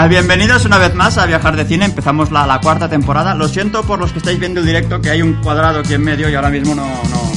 Ah, 0.00 0.06
bienvenidos 0.06 0.64
una 0.64 0.78
vez 0.78 0.94
más 0.94 1.18
a 1.18 1.26
Viajar 1.26 1.56
de 1.56 1.64
Cine. 1.64 1.86
Empezamos 1.86 2.30
la, 2.30 2.46
la 2.46 2.60
cuarta 2.60 2.88
temporada. 2.88 3.34
Lo 3.34 3.48
siento 3.48 3.82
por 3.82 3.98
los 3.98 4.12
que 4.12 4.18
estáis 4.18 4.38
viendo 4.38 4.60
el 4.60 4.66
directo 4.66 5.00
que 5.00 5.10
hay 5.10 5.22
un 5.22 5.34
cuadrado 5.42 5.80
aquí 5.80 5.94
en 5.94 6.04
medio 6.04 6.30
y 6.30 6.36
ahora 6.36 6.50
mismo 6.50 6.72
no, 6.72 6.86
no, 6.86 7.32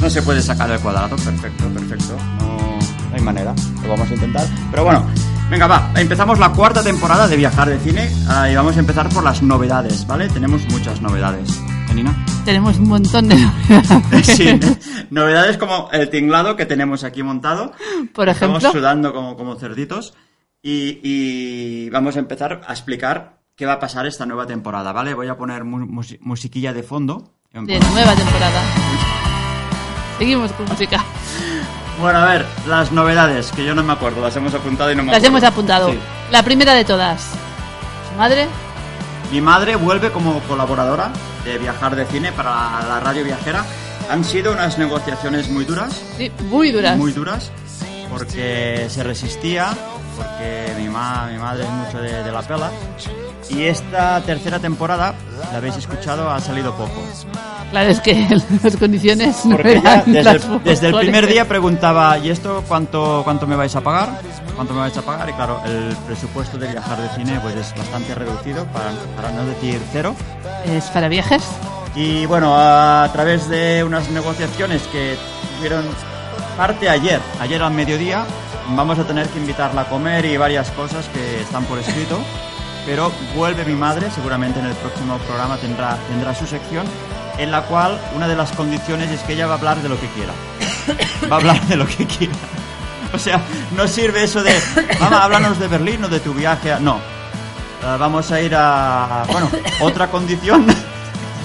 no 0.00 0.08
se 0.08 0.22
puede 0.22 0.40
sacar 0.40 0.70
el 0.70 0.80
cuadrado. 0.80 1.14
Perfecto, 1.16 1.64
perfecto. 1.68 2.16
No, 2.38 2.78
no 3.10 3.14
hay 3.14 3.20
manera. 3.20 3.54
Lo 3.82 3.90
vamos 3.90 4.10
a 4.10 4.14
intentar. 4.14 4.46
Pero 4.70 4.84
bueno, 4.84 5.06
venga, 5.50 5.66
va. 5.66 5.92
Empezamos 5.94 6.38
la 6.38 6.52
cuarta 6.52 6.82
temporada 6.82 7.28
de 7.28 7.36
Viajar 7.36 7.68
de 7.68 7.78
Cine 7.80 8.10
ah, 8.28 8.48
y 8.48 8.56
vamos 8.56 8.74
a 8.78 8.80
empezar 8.80 9.10
por 9.10 9.22
las 9.22 9.42
novedades, 9.42 10.06
¿vale? 10.06 10.30
Tenemos 10.30 10.62
muchas 10.70 11.02
novedades. 11.02 11.50
¿Eh, 11.90 11.94
Nina? 11.94 12.16
Tenemos 12.46 12.78
un 12.78 12.88
montón 12.88 13.28
de 13.28 13.36
Sí, 14.22 14.58
novedades 15.10 15.58
como 15.58 15.90
el 15.92 16.08
tinglado 16.08 16.56
que 16.56 16.64
tenemos 16.64 17.04
aquí 17.04 17.22
montado. 17.22 17.72
Por 18.14 18.30
Estamos 18.30 18.62
ejemplo. 18.62 18.80
sudando 18.80 19.12
como, 19.12 19.36
como 19.36 19.56
cerditos. 19.56 20.14
Y, 20.62 21.00
y 21.02 21.90
vamos 21.90 22.16
a 22.16 22.18
empezar 22.18 22.62
a 22.66 22.72
explicar 22.72 23.38
qué 23.54 23.66
va 23.66 23.74
a 23.74 23.78
pasar 23.80 24.06
esta 24.06 24.26
nueva 24.26 24.46
temporada, 24.46 24.92
¿vale? 24.92 25.14
Voy 25.14 25.28
a 25.28 25.36
poner 25.36 25.64
mu- 25.64 25.86
musi- 25.86 26.18
musiquilla 26.20 26.72
de 26.72 26.82
fondo. 26.82 27.32
de 27.52 27.78
nueva 27.80 28.14
temporada. 28.14 28.62
Seguimos 30.18 30.50
con 30.52 30.66
música. 30.66 31.04
Bueno, 32.00 32.18
a 32.18 32.24
ver, 32.26 32.46
las 32.68 32.92
novedades, 32.92 33.52
que 33.52 33.64
yo 33.64 33.74
no 33.74 33.82
me 33.82 33.92
acuerdo, 33.92 34.20
las 34.20 34.34
hemos 34.36 34.52
apuntado 34.54 34.90
y 34.92 34.96
no 34.96 35.02
me 35.02 35.12
Las 35.12 35.18
acuerdo. 35.18 35.38
hemos 35.38 35.48
apuntado. 35.50 35.90
Sí. 35.92 35.98
La 36.30 36.42
primera 36.42 36.74
de 36.74 36.84
todas. 36.84 37.22
Su 38.10 38.18
madre. 38.18 38.46
Mi 39.32 39.40
madre 39.40 39.76
vuelve 39.76 40.10
como 40.10 40.40
colaboradora 40.40 41.10
de 41.44 41.58
Viajar 41.58 41.96
de 41.96 42.04
Cine 42.06 42.32
para 42.32 42.50
la 42.86 43.00
radio 43.00 43.24
viajera. 43.24 43.64
Han 44.10 44.24
sido 44.24 44.52
unas 44.52 44.78
negociaciones 44.78 45.48
muy 45.48 45.64
duras, 45.64 46.00
Sí, 46.16 46.30
muy 46.50 46.70
duras. 46.70 46.96
muy 46.96 47.12
duras, 47.12 47.50
porque 48.10 48.86
se 48.88 49.02
resistía, 49.02 49.70
porque 50.16 50.72
mi, 50.78 50.88
ma- 50.88 51.28
mi 51.30 51.38
madre 51.38 51.64
es 51.64 51.70
mucho 51.70 51.98
de, 51.98 52.22
de 52.22 52.32
la 52.32 52.42
pela. 52.42 52.70
Y 53.48 53.62
esta 53.64 54.20
tercera 54.22 54.58
temporada, 54.58 55.14
la 55.52 55.58
habéis 55.58 55.76
escuchado, 55.76 56.28
ha 56.30 56.40
salido 56.40 56.72
poco. 56.74 57.00
Claro, 57.70 57.90
es 57.90 58.00
que 58.00 58.26
las 58.62 58.76
condiciones 58.76 59.44
no 59.46 59.56
Porque 59.56 59.80
ya 59.80 59.92
eran 59.94 60.12
desde, 60.12 60.22
las 60.24 60.44
el, 60.44 60.62
desde 60.64 60.88
el 60.88 60.96
primer 60.96 61.26
día 61.26 61.46
preguntaba, 61.46 62.18
¿y 62.18 62.30
esto 62.30 62.64
cuánto, 62.66 63.20
cuánto 63.24 63.46
me 63.46 63.54
vais 63.56 63.74
a 63.76 63.80
pagar? 63.80 64.20
¿Cuánto 64.56 64.72
me 64.74 64.80
vais 64.80 64.96
a 64.96 65.02
pagar? 65.02 65.28
Y 65.28 65.32
claro, 65.34 65.60
el 65.64 65.94
presupuesto 66.06 66.58
de 66.58 66.68
viajar 66.68 66.98
de 67.00 67.08
cine 67.10 67.38
pues 67.40 67.54
es 67.56 67.74
bastante 67.76 68.14
reducido, 68.14 68.64
para, 68.66 68.90
para 69.14 69.30
no 69.32 69.44
decir 69.46 69.80
cero. 69.92 70.14
Es 70.66 70.84
para 70.86 71.08
viajes. 71.08 71.44
Y 71.94 72.26
bueno, 72.26 72.54
a 72.56 73.08
través 73.12 73.48
de 73.48 73.84
unas 73.84 74.08
negociaciones 74.10 74.82
que 74.92 75.16
tuvieron 75.56 75.84
parte 76.56 76.88
ayer, 76.88 77.20
ayer 77.40 77.62
al 77.62 77.72
mediodía, 77.72 78.24
vamos 78.70 78.98
a 78.98 79.04
tener 79.04 79.28
que 79.28 79.38
invitarla 79.38 79.82
a 79.82 79.88
comer 79.88 80.24
y 80.24 80.36
varias 80.36 80.70
cosas 80.70 81.06
que 81.08 81.42
están 81.42 81.64
por 81.64 81.78
escrito. 81.78 82.18
Pero 82.84 83.12
vuelve 83.34 83.64
mi 83.64 83.74
madre, 83.74 84.10
seguramente 84.14 84.60
en 84.60 84.66
el 84.66 84.74
próximo 84.74 85.18
programa 85.18 85.56
tendrá, 85.56 85.98
tendrá 86.08 86.34
su 86.34 86.46
sección, 86.46 86.86
en 87.36 87.50
la 87.50 87.62
cual 87.62 88.00
una 88.14 88.28
de 88.28 88.36
las 88.36 88.52
condiciones 88.52 89.10
es 89.10 89.20
que 89.22 89.32
ella 89.32 89.46
va 89.46 89.54
a 89.54 89.58
hablar 89.58 89.82
de 89.82 89.88
lo 89.88 90.00
que 90.00 90.06
quiera. 90.08 90.32
Va 91.30 91.36
a 91.36 91.38
hablar 91.38 91.60
de 91.66 91.76
lo 91.76 91.86
que 91.86 92.06
quiera. 92.06 92.34
O 93.12 93.18
sea, 93.18 93.40
no 93.76 93.88
sirve 93.88 94.24
eso 94.24 94.42
de, 94.42 94.54
mamá, 95.00 95.24
háblanos 95.24 95.58
de 95.58 95.68
Berlín 95.68 96.04
o 96.04 96.08
de 96.08 96.20
tu 96.20 96.32
viaje. 96.32 96.72
a-". 96.72 96.78
No. 96.78 96.96
Eh, 96.96 97.96
vamos 97.98 98.30
a 98.30 98.40
ir 98.40 98.54
a... 98.54 99.24
Bueno, 99.30 99.50
otra 99.80 100.08
condición... 100.08 100.66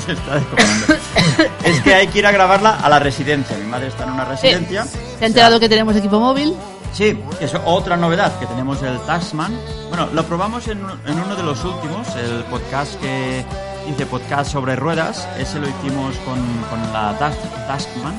Se 0.05 0.13
está 0.13 0.35
descojonando. 0.35 0.95
Es 1.63 1.79
que 1.81 1.93
hay 1.93 2.07
que 2.07 2.19
ir 2.19 2.25
a 2.25 2.31
grabarla 2.31 2.79
a 2.81 2.89
la 2.89 2.99
residencia. 2.99 3.55
Mi 3.57 3.65
madre 3.67 3.87
está 3.87 4.03
en 4.05 4.11
una 4.11 4.25
residencia. 4.25 4.85
¿Se 4.85 5.25
ha 5.25 5.27
enterado 5.27 5.59
que 5.59 5.69
tenemos 5.69 5.95
equipo 5.95 6.19
móvil? 6.19 6.55
Sí, 6.93 7.17
es 7.39 7.53
otra 7.65 7.95
novedad, 7.95 8.37
que 8.39 8.45
tenemos 8.47 8.81
el 8.81 8.99
Taskman. 9.01 9.53
Bueno, 9.89 10.09
lo 10.11 10.23
probamos 10.25 10.67
en, 10.67 10.79
en 11.05 11.19
uno 11.19 11.35
de 11.35 11.43
los 11.43 11.63
últimos, 11.63 12.07
el 12.15 12.43
podcast 12.45 12.99
que 12.99 13.45
hice, 13.87 14.05
podcast 14.07 14.51
sobre 14.51 14.75
ruedas. 14.75 15.27
Ese 15.37 15.59
lo 15.59 15.67
hicimos 15.69 16.15
con, 16.25 16.39
con 16.69 16.93
la 16.93 17.17
Task, 17.17 17.37
Taskman, 17.67 18.13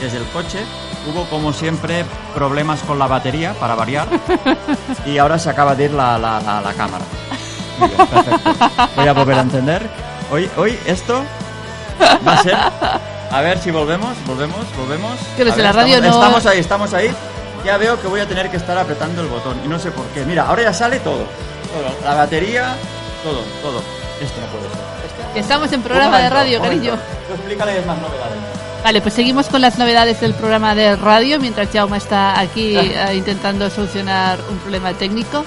desde 0.00 0.18
el 0.18 0.24
coche. 0.26 0.60
Hubo, 1.10 1.24
como 1.24 1.52
siempre, 1.52 2.04
problemas 2.34 2.80
con 2.82 2.98
la 2.98 3.06
batería, 3.06 3.54
para 3.54 3.74
variar. 3.74 4.08
Y 5.06 5.18
ahora 5.18 5.38
se 5.38 5.50
acaba 5.50 5.74
de 5.74 5.84
ir 5.84 5.90
la, 5.92 6.18
la, 6.18 6.40
la, 6.40 6.60
la 6.60 6.72
cámara. 6.74 7.04
Muy 7.78 7.88
bien, 7.88 8.06
perfecto. 8.06 8.52
Voy 8.96 9.08
a 9.08 9.12
volver 9.12 9.38
a 9.38 9.42
encender. 9.42 9.90
Hoy, 10.30 10.50
hoy 10.56 10.78
esto 10.86 11.22
va 12.26 12.32
a 12.32 12.42
ser... 12.42 12.56
A 13.30 13.40
ver 13.40 13.58
si 13.58 13.70
volvemos, 13.70 14.14
volvemos, 14.26 14.64
volvemos. 14.76 15.18
Que 15.36 15.44
los 15.44 15.54
A 15.54 15.56
de 15.56 15.62
ver, 15.62 15.74
la 15.74 15.80
radio 15.80 15.94
estamos, 15.96 16.16
no- 16.16 16.22
estamos 16.24 16.46
ahí, 16.46 16.58
estamos 16.60 16.94
ahí. 16.94 17.14
Ya 17.64 17.76
veo 17.78 18.00
que 18.00 18.06
voy 18.06 18.20
a 18.20 18.28
tener 18.28 18.50
que 18.50 18.56
estar 18.58 18.76
apretando 18.78 19.22
el 19.22 19.28
botón 19.28 19.60
y 19.64 19.68
no 19.68 19.78
sé 19.78 19.90
por 19.90 20.04
qué. 20.08 20.24
Mira, 20.24 20.46
ahora 20.46 20.62
ya 20.64 20.72
sale 20.72 21.00
todo. 21.00 21.24
Todo. 21.24 21.94
La 22.04 22.14
batería, 22.14 22.74
todo, 23.24 23.40
todo. 23.62 23.82
Esto 24.20 24.40
no 24.40 24.46
puede 24.48 24.68
ser. 24.72 25.36
Estamos 25.42 25.72
en 25.72 25.82
programa 25.82 26.18
de 26.18 26.30
radio, 26.30 26.60
momento. 26.60 26.84
cariño. 26.90 27.02
Tú 27.26 27.34
explícales 27.34 27.86
más 27.86 27.96
novedades. 27.98 28.38
Vale, 28.84 29.00
pues 29.00 29.14
seguimos 29.14 29.46
con 29.48 29.60
las 29.62 29.78
novedades 29.78 30.20
del 30.20 30.34
programa 30.34 30.74
de 30.74 30.94
radio 30.94 31.40
mientras 31.40 31.70
Jaume 31.72 31.96
está 31.96 32.38
aquí 32.38 32.76
eh, 32.78 33.14
intentando 33.16 33.68
solucionar 33.70 34.38
un 34.48 34.58
problema 34.58 34.92
técnico. 34.92 35.44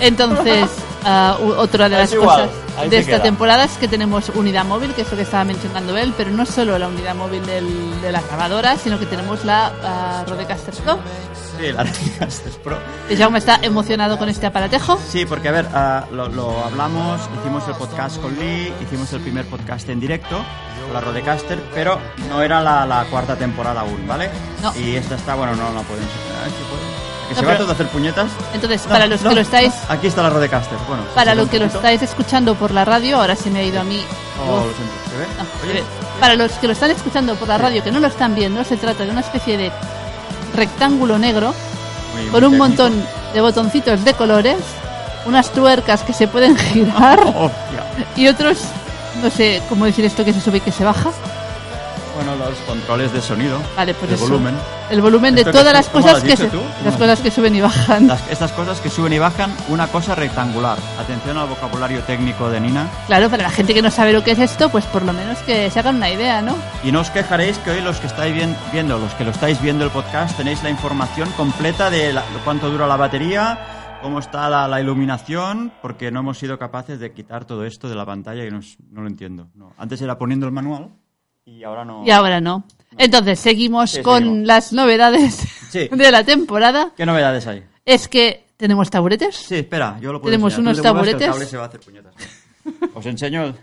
Entonces, 0.00 0.66
ah, 1.04 1.36
u- 1.40 1.52
otra 1.52 1.88
de 1.88 1.96
Es 1.96 2.00
las 2.10 2.12
igual, 2.12 2.50
cosas 2.76 2.90
de 2.90 2.98
esta 2.98 3.12
queda. 3.12 3.22
temporada 3.22 3.64
es 3.64 3.72
que 3.72 3.88
tenemos 3.88 4.28
unidad 4.30 4.64
móvil, 4.64 4.92
que 4.94 5.02
es 5.02 5.10
lo 5.10 5.16
que 5.16 5.22
estaba 5.24 5.44
mencionando 5.44 5.96
él, 5.96 6.14
pero 6.16 6.30
no 6.30 6.46
solo 6.46 6.78
la 6.78 6.88
unidad 6.88 7.14
móvil 7.14 7.44
del- 7.46 8.00
de 8.00 8.12
la 8.12 8.20
grabadora, 8.22 8.76
sino 8.76 8.98
que 8.98 9.06
tenemos 9.06 9.44
la 9.44 9.72
ah, 9.82 10.24
Rodecaster 10.26 10.74
Pro. 10.74 10.98
Sí, 11.58 11.72
la 11.72 11.82
Rodecaster 11.84 12.52
Pro. 12.62 12.78
Y 13.10 13.16
Jaume 13.16 13.38
está 13.38 13.58
emocionado 13.62 14.18
con 14.18 14.28
este 14.28 14.46
aparatejo. 14.46 14.98
Sí, 15.08 15.26
porque 15.26 15.48
a 15.48 15.52
ver, 15.52 15.66
ah, 15.74 16.04
lo, 16.12 16.28
lo 16.28 16.64
hablamos, 16.64 17.20
hicimos 17.40 17.66
el 17.68 17.74
podcast 17.74 18.20
con 18.20 18.34
Lee, 18.38 18.72
hicimos 18.82 19.12
el 19.12 19.20
primer 19.20 19.44
podcast 19.46 19.88
en 19.90 20.00
directo 20.00 20.36
con 20.84 20.94
la 20.94 21.00
Rodecaster, 21.00 21.58
pero 21.74 21.98
no 22.30 22.40
era 22.42 22.62
la, 22.62 22.86
la 22.86 23.04
cuarta 23.04 23.36
temporada 23.36 23.82
aún, 23.82 24.06
¿vale? 24.08 24.30
No. 24.62 24.72
Y 24.76 24.96
esta 24.96 25.16
está, 25.16 25.34
bueno, 25.34 25.54
no 25.54 25.64
la 25.72 25.82
pueden 25.82 26.04
enseñar. 26.04 26.99
¿Eh? 27.30 27.34
¿Que 27.34 27.40
se 27.40 27.46
va 27.46 27.56
todo 27.56 27.68
a 27.70 27.72
hacer 27.72 27.86
puñetas? 27.88 28.28
Entonces, 28.54 28.82
para 28.82 29.06
los 29.06 29.20
que 29.20 29.34
lo 29.34 29.40
estáis. 29.40 29.72
Aquí 29.88 30.06
está 30.08 30.22
la 30.22 30.30
Rodecaster, 30.30 30.78
bueno. 30.88 31.02
para 31.14 31.34
los 31.34 31.48
que 31.48 31.58
lo 31.58 31.66
estáis 31.66 32.02
escuchando 32.02 32.54
por 32.54 32.70
la 32.72 32.84
radio, 32.84 33.18
ahora 33.20 33.36
se 33.36 33.50
me 33.50 33.60
ha 33.60 33.62
ido 33.64 33.80
a 33.80 33.84
mí. 33.84 34.02
Oh, 34.42 34.50
voz. 34.50 34.66
lo 34.66 34.72
siento, 34.72 34.94
¿se 35.10 35.16
ve? 35.16 35.26
No, 35.38 35.70
Oye, 35.70 35.78
eh, 35.80 35.84
para 36.20 36.34
los 36.34 36.52
que 36.52 36.66
lo 36.66 36.72
están 36.72 36.90
escuchando 36.90 37.34
por 37.36 37.48
la 37.48 37.58
radio, 37.58 37.82
que 37.84 37.90
no 37.92 38.00
lo 38.00 38.06
están 38.08 38.34
viendo, 38.34 38.64
se 38.64 38.76
trata 38.76 39.04
de 39.04 39.10
una 39.10 39.20
especie 39.20 39.56
de 39.56 39.70
rectángulo 40.54 41.18
negro 41.18 41.54
muy- 42.14 42.22
muy 42.22 42.30
con 42.30 42.44
un 42.44 42.50
técnico. 42.50 42.64
montón 42.68 43.04
de 43.34 43.40
botoncitos 43.40 44.04
de 44.04 44.14
colores, 44.14 44.56
unas 45.26 45.50
tuercas 45.52 46.02
que 46.02 46.12
se 46.12 46.26
pueden 46.28 46.56
girar 46.72 47.20
Hostia. 47.20 47.84
y 48.16 48.26
otros, 48.28 48.58
no 49.22 49.30
sé 49.30 49.62
cómo 49.68 49.84
decir 49.84 50.04
esto 50.04 50.24
que 50.24 50.32
se 50.32 50.40
sube 50.40 50.58
y 50.58 50.60
que 50.60 50.72
se 50.72 50.84
baja. 50.84 51.10
Bueno, 52.16 52.34
los 52.36 52.58
controles 52.66 53.12
de 53.12 53.20
sonido, 53.22 53.58
Vale, 53.76 53.94
pues 53.94 54.10
de 54.10 54.16
eso. 54.16 54.24
volumen. 54.26 54.54
El 54.90 55.00
volumen 55.00 55.34
de 55.34 55.42
¿Esto 55.42 55.52
que- 55.52 55.58
todas 55.58 55.72
las 55.72 55.88
cosas 55.88 56.22
que 56.22 56.36
se- 56.36 56.50
las 56.84 56.96
cosas 56.96 57.20
que 57.20 57.30
suben 57.30 57.54
y 57.54 57.60
bajan. 57.60 58.08
Las- 58.08 58.28
estas 58.30 58.52
cosas 58.52 58.80
que 58.80 58.90
suben 58.90 59.12
y 59.12 59.18
bajan, 59.18 59.54
una 59.68 59.86
cosa 59.86 60.14
rectangular. 60.14 60.76
Atención 60.98 61.38
al 61.38 61.48
vocabulario 61.48 62.00
técnico 62.02 62.50
de 62.50 62.60
Nina. 62.60 62.88
Claro, 63.06 63.30
para 63.30 63.44
la 63.44 63.50
gente 63.50 63.72
que 63.74 63.80
no 63.82 63.90
sabe 63.90 64.12
lo 64.12 64.22
que 64.24 64.32
es 64.32 64.38
esto, 64.38 64.68
pues 64.68 64.84
por 64.86 65.02
lo 65.04 65.12
menos 65.12 65.38
que 65.38 65.70
se 65.70 65.78
hagan 65.78 65.96
una 65.96 66.10
idea, 66.10 66.42
¿no? 66.42 66.56
Y 66.84 66.92
no 66.92 67.00
os 67.00 67.10
quejaréis 67.10 67.58
que 67.58 67.70
hoy 67.70 67.80
los 67.80 67.98
que 68.00 68.08
estáis 68.08 68.34
viendo, 68.72 68.98
los 68.98 69.14
que 69.14 69.24
lo 69.24 69.30
estáis 69.30 69.60
viendo 69.62 69.84
el 69.84 69.90
podcast, 69.90 70.36
tenéis 70.36 70.62
la 70.62 70.70
información 70.70 71.30
completa 71.36 71.88
de 71.90 72.12
la- 72.12 72.24
cuánto 72.44 72.68
dura 72.70 72.86
la 72.86 72.96
batería, 72.96 73.58
cómo 74.02 74.18
está 74.18 74.48
la, 74.48 74.66
la 74.66 74.80
iluminación, 74.80 75.72
porque 75.82 76.10
no 76.10 76.20
hemos 76.20 76.38
sido 76.38 76.58
capaces 76.58 76.98
de 76.98 77.12
quitar 77.12 77.44
todo 77.44 77.64
esto 77.64 77.88
de 77.88 77.94
la 77.94 78.06
pantalla 78.06 78.44
y 78.44 78.50
no, 78.50 78.60
no 78.90 79.02
lo 79.02 79.06
entiendo. 79.08 79.48
No. 79.54 79.72
Antes 79.78 80.00
era 80.02 80.18
poniendo 80.18 80.46
el 80.46 80.52
manual 80.52 80.88
y 81.50 81.64
ahora 81.64 81.84
no. 81.84 82.04
Y 82.06 82.10
ahora 82.10 82.40
no. 82.40 82.64
Entonces, 82.96 83.38
seguimos 83.40 83.92
Sí, 83.92 84.02
con 84.02 84.22
seguimos. 84.22 84.46
las 84.46 84.72
novedades 84.72 85.34
Sí. 85.70 85.88
de 85.92 86.10
la 86.10 86.24
temporada. 86.24 86.92
¿Qué 86.96 87.06
novedades 87.06 87.46
hay? 87.46 87.64
Es 87.84 88.08
que 88.08 88.46
tenemos 88.56 88.90
taburetes. 88.90 89.36
Sí, 89.36 89.56
espera, 89.56 89.98
yo 90.00 90.12
lo 90.12 90.20
puedo 90.20 90.30
Tenemos 90.32 90.52
enseñar. 90.52 90.72
Unos 90.74 90.82
taburetes. 90.82 91.22
El 91.22 91.30
cable 91.32 91.46
se 91.46 91.56
va 91.56 91.64
a 91.64 91.66
hacer 91.66 91.80
puñetas. 91.80 92.14
Os 92.94 93.06
enseño 93.06 93.44
el... 93.44 93.54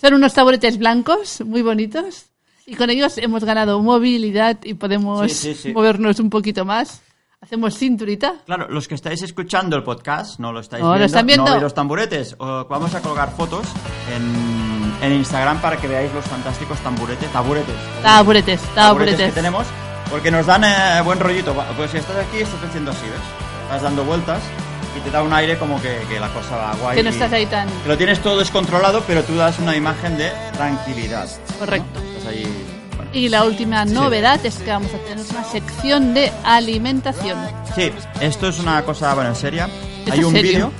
Son 0.00 0.14
unos 0.14 0.32
taburetes 0.34 0.78
blancos, 0.78 1.42
muy 1.44 1.62
bonitos. 1.62 2.26
Y 2.66 2.74
con 2.76 2.90
ellos 2.90 3.18
hemos 3.18 3.44
ganado 3.44 3.80
movilidad 3.82 4.58
y 4.64 4.74
podemos 4.74 5.30
Sí, 5.32 5.72
movernos 5.74 6.18
un 6.20 6.30
poquito 6.30 6.64
más. 6.64 7.02
Hacemos 7.40 7.76
cinturita. 7.76 8.34
Claro, 8.46 8.68
los 8.68 8.86
que 8.86 8.94
estáis 8.94 9.20
escuchando 9.22 9.76
el 9.76 9.82
podcast, 9.82 10.38
no 10.38 10.52
lo 10.52 10.60
estáis 10.60 10.80
No, 10.82 10.90
lo 10.90 10.94
viendo, 10.94 11.06
están 11.06 11.26
viendo. 11.26 11.54
no 11.54 11.60
los 11.60 11.74
tamburetes. 11.74 12.36
O- 12.38 12.66
vamos 12.68 12.94
a 12.94 13.00
colgar 13.02 13.32
fotos 13.36 13.66
en, 14.14 14.61
en 15.02 15.12
Instagram 15.12 15.60
para 15.60 15.76
que 15.76 15.88
veáis 15.88 16.12
los 16.14 16.24
fantásticos 16.24 16.78
tamburetes. 16.80 17.30
Taburetes. 17.32 17.74
Taburetes, 18.02 18.60
taburetes. 18.74 19.26
que 19.26 19.32
tenemos, 19.32 19.66
porque 20.08 20.30
nos 20.30 20.46
dan 20.46 20.64
eh, 20.64 21.02
buen 21.04 21.18
rollito. 21.18 21.54
Pues 21.76 21.90
si 21.90 21.98
estás 21.98 22.16
aquí, 22.16 22.38
estás 22.38 22.62
haciendo 22.62 22.92
así, 22.92 23.04
¿ves? 23.04 23.20
Vas 23.68 23.82
dando 23.82 24.04
vueltas 24.04 24.40
y 24.96 25.00
te 25.00 25.10
da 25.10 25.22
un 25.22 25.32
aire 25.32 25.58
como 25.58 25.80
que, 25.82 26.02
que 26.08 26.20
la 26.20 26.28
cosa 26.28 26.56
va 26.56 26.74
guay. 26.80 26.96
Que 26.96 27.02
no 27.02 27.10
estás 27.10 27.32
ahí 27.32 27.46
tan... 27.46 27.68
que 27.68 27.88
lo 27.88 27.98
tienes 27.98 28.20
todo 28.20 28.38
descontrolado, 28.38 29.02
pero 29.06 29.22
tú 29.24 29.34
das 29.34 29.58
una 29.58 29.76
imagen 29.76 30.16
de 30.16 30.30
tranquilidad. 30.52 31.26
¿no? 31.50 31.58
Correcto. 31.58 32.00
Estás 32.00 32.26
ahí... 32.32 32.46
bueno. 32.96 33.10
Y 33.12 33.28
la 33.28 33.44
última 33.44 33.84
novedad 33.84 34.44
es 34.44 34.56
que 34.56 34.70
vamos 34.70 34.92
a 34.94 34.98
tener 34.98 35.24
una 35.30 35.44
sección 35.44 36.14
de 36.14 36.32
alimentación. 36.44 37.38
Sí, 37.74 37.90
esto 38.20 38.48
es 38.48 38.58
una 38.60 38.82
cosa, 38.82 39.14
bueno, 39.14 39.34
seria. 39.34 39.68
¿Esto 40.00 40.12
Hay 40.12 40.24
un 40.24 40.34
vídeo 40.34 40.72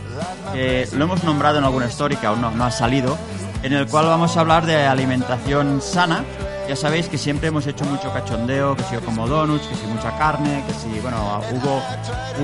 que 0.53 0.87
lo 0.93 1.05
hemos 1.05 1.25
nombrado 1.25 1.59
en 1.59 1.65
alguna 1.65 1.87
story 1.87 2.17
que 2.17 2.27
aún 2.27 2.41
no, 2.41 2.51
no 2.51 2.65
ha 2.65 2.71
salido, 2.71 3.17
en 3.63 3.73
el 3.73 3.87
cual 3.87 4.07
vamos 4.07 4.37
a 4.37 4.41
hablar 4.41 4.67
de 4.67 4.87
alimentación 4.87 5.81
sana. 5.81 6.25
Ya 6.69 6.77
sabéis 6.77 7.09
que 7.09 7.19
siempre 7.19 7.49
hemos 7.49 7.67
hecho 7.67 7.85
mucho 7.85 8.13
cachondeo, 8.13 8.77
que 8.77 8.83
si 8.85 8.95
yo 8.95 9.01
como 9.01 9.27
donuts, 9.27 9.67
que 9.67 9.75
si 9.75 9.87
mucha 9.87 10.17
carne, 10.17 10.63
que 10.67 10.73
si, 10.73 11.01
bueno, 11.01 11.41
hubo 11.51 11.83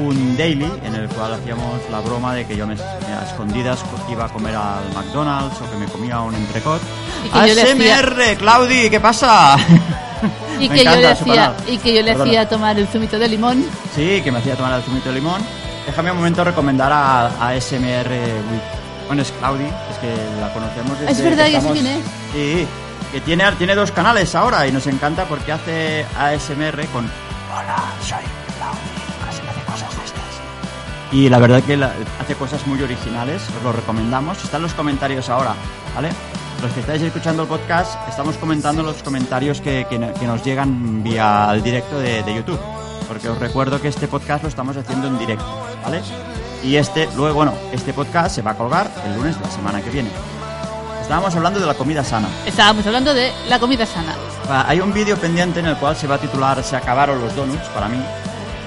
un 0.04 0.36
daily 0.36 0.70
en 0.84 0.94
el 0.94 1.08
cual 1.08 1.34
hacíamos 1.34 1.80
la 1.90 2.00
broma 2.00 2.34
de 2.34 2.44
que 2.44 2.56
yo 2.56 2.66
me, 2.66 2.74
a 2.74 3.24
escondidas 3.24 3.78
iba 4.10 4.24
a 4.24 4.28
comer 4.28 4.56
al 4.56 4.92
McDonald's 4.94 5.56
o 5.60 5.70
que 5.70 5.76
me 5.78 5.86
comía 5.86 6.20
un 6.20 6.34
entrecot. 6.34 6.80
ASMR, 7.32 8.36
Claudi, 8.38 8.90
¿qué 8.90 9.00
pasa? 9.00 9.56
Y 10.58 10.68
que, 10.68 10.84
yo 10.84 10.90
encanta 10.90 11.10
hacía, 11.12 11.54
y 11.68 11.78
que 11.78 11.94
yo 11.94 12.02
le 12.02 12.12
Perdona. 12.12 12.30
hacía 12.30 12.48
tomar 12.48 12.78
el 12.78 12.88
zumito 12.88 13.18
de 13.18 13.28
limón. 13.28 13.64
Sí, 13.94 14.20
que 14.22 14.32
me 14.32 14.40
hacía 14.40 14.56
tomar 14.56 14.72
el 14.74 14.82
zumito 14.82 15.10
de 15.10 15.14
limón. 15.14 15.40
Déjame 15.86 16.10
un 16.10 16.18
momento 16.18 16.44
recomendar 16.44 16.92
a, 16.92 17.48
a 17.48 17.58
SMR. 17.58 18.77
Bueno, 19.08 19.22
es 19.22 19.32
Claudi, 19.32 19.64
es 19.64 19.98
que 20.00 20.14
la 20.40 20.52
conocemos 20.52 20.98
desde 21.00 21.12
Es 21.12 21.22
verdad, 21.22 21.44
que 21.46 21.50
sé 21.52 21.56
estamos- 21.56 21.78
quién 21.78 21.86
es. 21.86 22.04
Sí, 22.32 22.66
que 23.12 23.20
tiene, 23.22 23.50
tiene 23.52 23.74
dos 23.74 23.90
canales 23.90 24.34
ahora 24.34 24.66
y 24.66 24.72
nos 24.72 24.86
encanta 24.86 25.24
porque 25.24 25.50
hace 25.52 26.04
ASMR 26.18 26.86
con 26.92 27.04
Hola, 27.06 27.76
soy 28.02 28.18
Claudi, 28.56 28.78
así 29.28 29.40
hace 29.48 29.60
cosas 29.64 29.96
de 29.98 30.04
estas. 30.04 31.12
Y 31.12 31.28
la 31.30 31.38
verdad 31.38 31.62
que 31.62 31.76
la- 31.78 31.92
hace 32.20 32.34
cosas 32.34 32.66
muy 32.66 32.82
originales, 32.82 33.42
os 33.56 33.62
lo 33.64 33.72
recomendamos. 33.72 34.44
Están 34.44 34.60
los 34.62 34.74
comentarios 34.74 35.28
ahora, 35.30 35.54
¿vale? 35.94 36.10
Los 36.60 36.70
que 36.72 36.80
estáis 36.80 37.00
escuchando 37.00 37.44
el 37.44 37.48
podcast, 37.48 37.96
estamos 38.10 38.36
comentando 38.36 38.82
los 38.82 39.02
comentarios 39.02 39.60
que, 39.62 39.86
que 39.88 39.98
nos 40.26 40.44
llegan 40.44 41.02
vía 41.02 41.48
el 41.54 41.62
directo 41.62 41.98
de, 41.98 42.22
de 42.24 42.34
YouTube. 42.34 42.60
Porque 43.06 43.28
os 43.30 43.38
recuerdo 43.38 43.80
que 43.80 43.88
este 43.88 44.06
podcast 44.06 44.42
lo 44.42 44.50
estamos 44.50 44.76
haciendo 44.76 45.06
en 45.06 45.18
directo, 45.18 45.46
¿vale? 45.82 46.02
Y 46.62 46.76
este, 46.76 47.08
luego, 47.16 47.34
bueno, 47.34 47.54
este 47.72 47.92
podcast 47.92 48.34
se 48.34 48.42
va 48.42 48.52
a 48.52 48.54
colgar 48.54 48.90
el 49.06 49.14
lunes 49.14 49.36
de 49.38 49.44
la 49.44 49.50
semana 49.50 49.80
que 49.80 49.90
viene. 49.90 50.10
Estábamos 51.00 51.34
hablando 51.34 51.58
de 51.60 51.66
la 51.66 51.74
comida 51.74 52.04
sana. 52.04 52.28
Estábamos 52.44 52.86
hablando 52.86 53.14
de 53.14 53.32
la 53.48 53.58
comida 53.58 53.86
sana. 53.86 54.14
Hay 54.66 54.80
un 54.80 54.92
vídeo 54.92 55.16
pendiente 55.16 55.60
en 55.60 55.66
el 55.66 55.76
cual 55.76 55.96
se 55.96 56.06
va 56.06 56.16
a 56.16 56.18
titular 56.18 56.62
Se 56.62 56.76
acabaron 56.76 57.20
los 57.20 57.34
donuts, 57.34 57.68
para 57.68 57.88
mí. 57.88 57.98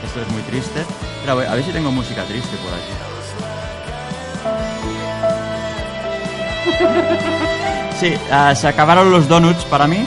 Esto 0.05 0.21
es 0.21 0.27
muy 0.29 0.41
triste. 0.43 0.83
Pero 1.21 1.33
a 1.33 1.53
ver, 1.55 1.63
si 1.63 1.71
tengo 1.71 1.91
música 1.91 2.23
triste 2.23 2.57
por 2.57 2.73
aquí. 2.73 2.91
Sí, 7.99 8.15
ah, 8.31 8.55
se 8.55 8.67
acabaron 8.67 9.11
los 9.11 9.27
donuts 9.27 9.63
para 9.65 9.85
mí. 9.85 10.03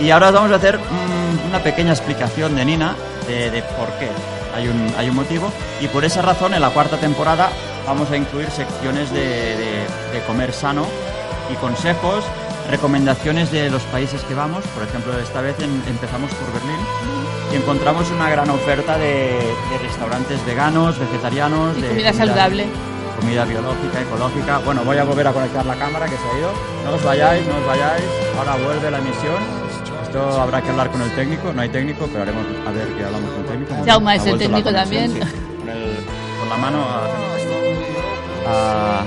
Y 0.00 0.08
ahora 0.08 0.28
os 0.28 0.32
vamos 0.32 0.50
a 0.52 0.54
hacer 0.54 0.78
mm, 0.78 1.48
una 1.48 1.62
pequeña 1.62 1.92
explicación 1.92 2.56
de 2.56 2.64
Nina 2.64 2.96
de, 3.28 3.50
de 3.50 3.62
por 3.62 3.90
qué. 3.98 4.08
Hay 4.56 4.68
un, 4.68 4.92
hay 4.96 5.08
un 5.10 5.14
motivo. 5.16 5.52
Y 5.80 5.88
por 5.88 6.04
esa 6.04 6.22
razón, 6.22 6.54
en 6.54 6.60
la 6.62 6.70
cuarta 6.70 6.96
temporada, 6.96 7.50
vamos 7.86 8.10
a 8.10 8.16
incluir 8.16 8.50
secciones 8.50 9.12
de, 9.12 9.20
de- 9.20 9.86
de 10.12 10.20
comer 10.26 10.52
sano 10.52 10.86
y 11.52 11.54
consejos, 11.56 12.24
recomendaciones 12.70 13.52
de 13.52 13.70
los 13.70 13.82
países 13.84 14.22
que 14.22 14.34
vamos. 14.34 14.64
Por 14.74 14.82
ejemplo, 14.82 15.16
esta 15.18 15.40
vez 15.40 15.56
en- 15.60 15.82
empezamos 15.88 16.30
por 16.34 16.52
Berlín 16.52 16.80
y 17.52 17.56
encontramos 17.56 18.10
una 18.10 18.28
gran 18.30 18.50
oferta 18.50 18.98
de, 18.98 19.38
de 19.70 19.78
restaurantes 19.82 20.44
veganos, 20.44 20.98
vegetarianos, 20.98 21.76
Y 21.78 21.82
de 21.82 21.88
comida 21.88 22.12
saludable. 22.12 22.66
comida 23.20 23.44
biológica, 23.44 24.00
ecológica. 24.00 24.58
Bueno, 24.58 24.82
voy 24.84 24.98
a 24.98 25.04
volver 25.04 25.26
a 25.28 25.32
conectar 25.32 25.64
la 25.64 25.76
cámara 25.76 26.06
que 26.06 26.16
se 26.16 26.22
ha 26.34 26.38
ido. 26.38 26.50
No 26.84 26.94
os 26.96 27.02
vayáis, 27.04 27.46
no 27.46 27.56
os 27.58 27.66
vayáis. 27.66 28.04
Ahora 28.38 28.56
vuelve 28.56 28.90
la 28.90 28.98
emisión. 28.98 29.65
Esto 30.06 30.40
habrá 30.40 30.62
que 30.62 30.70
hablar 30.70 30.90
con 30.90 31.02
el 31.02 31.10
técnico. 31.14 31.52
No 31.52 31.62
hay 31.62 31.68
técnico, 31.68 32.06
pero 32.10 32.22
haremos 32.22 32.44
a 32.66 32.70
ver 32.70 32.86
que 32.88 33.04
hablamos 33.04 33.30
con 33.30 33.40
el 33.40 33.46
técnico. 33.46 33.74
Jaume 33.86 34.16
es 34.16 34.26
el 34.26 34.32
la 34.32 34.38
técnico 34.38 34.72
también. 34.72 35.12
sí. 35.12 35.18
Con, 35.20 35.68
el- 35.68 35.96
con 36.40 36.48
la 36.48 36.56
mano 36.56 36.78
hacemos 36.84 37.36
esto. 37.38 37.54
Ah, 38.46 39.02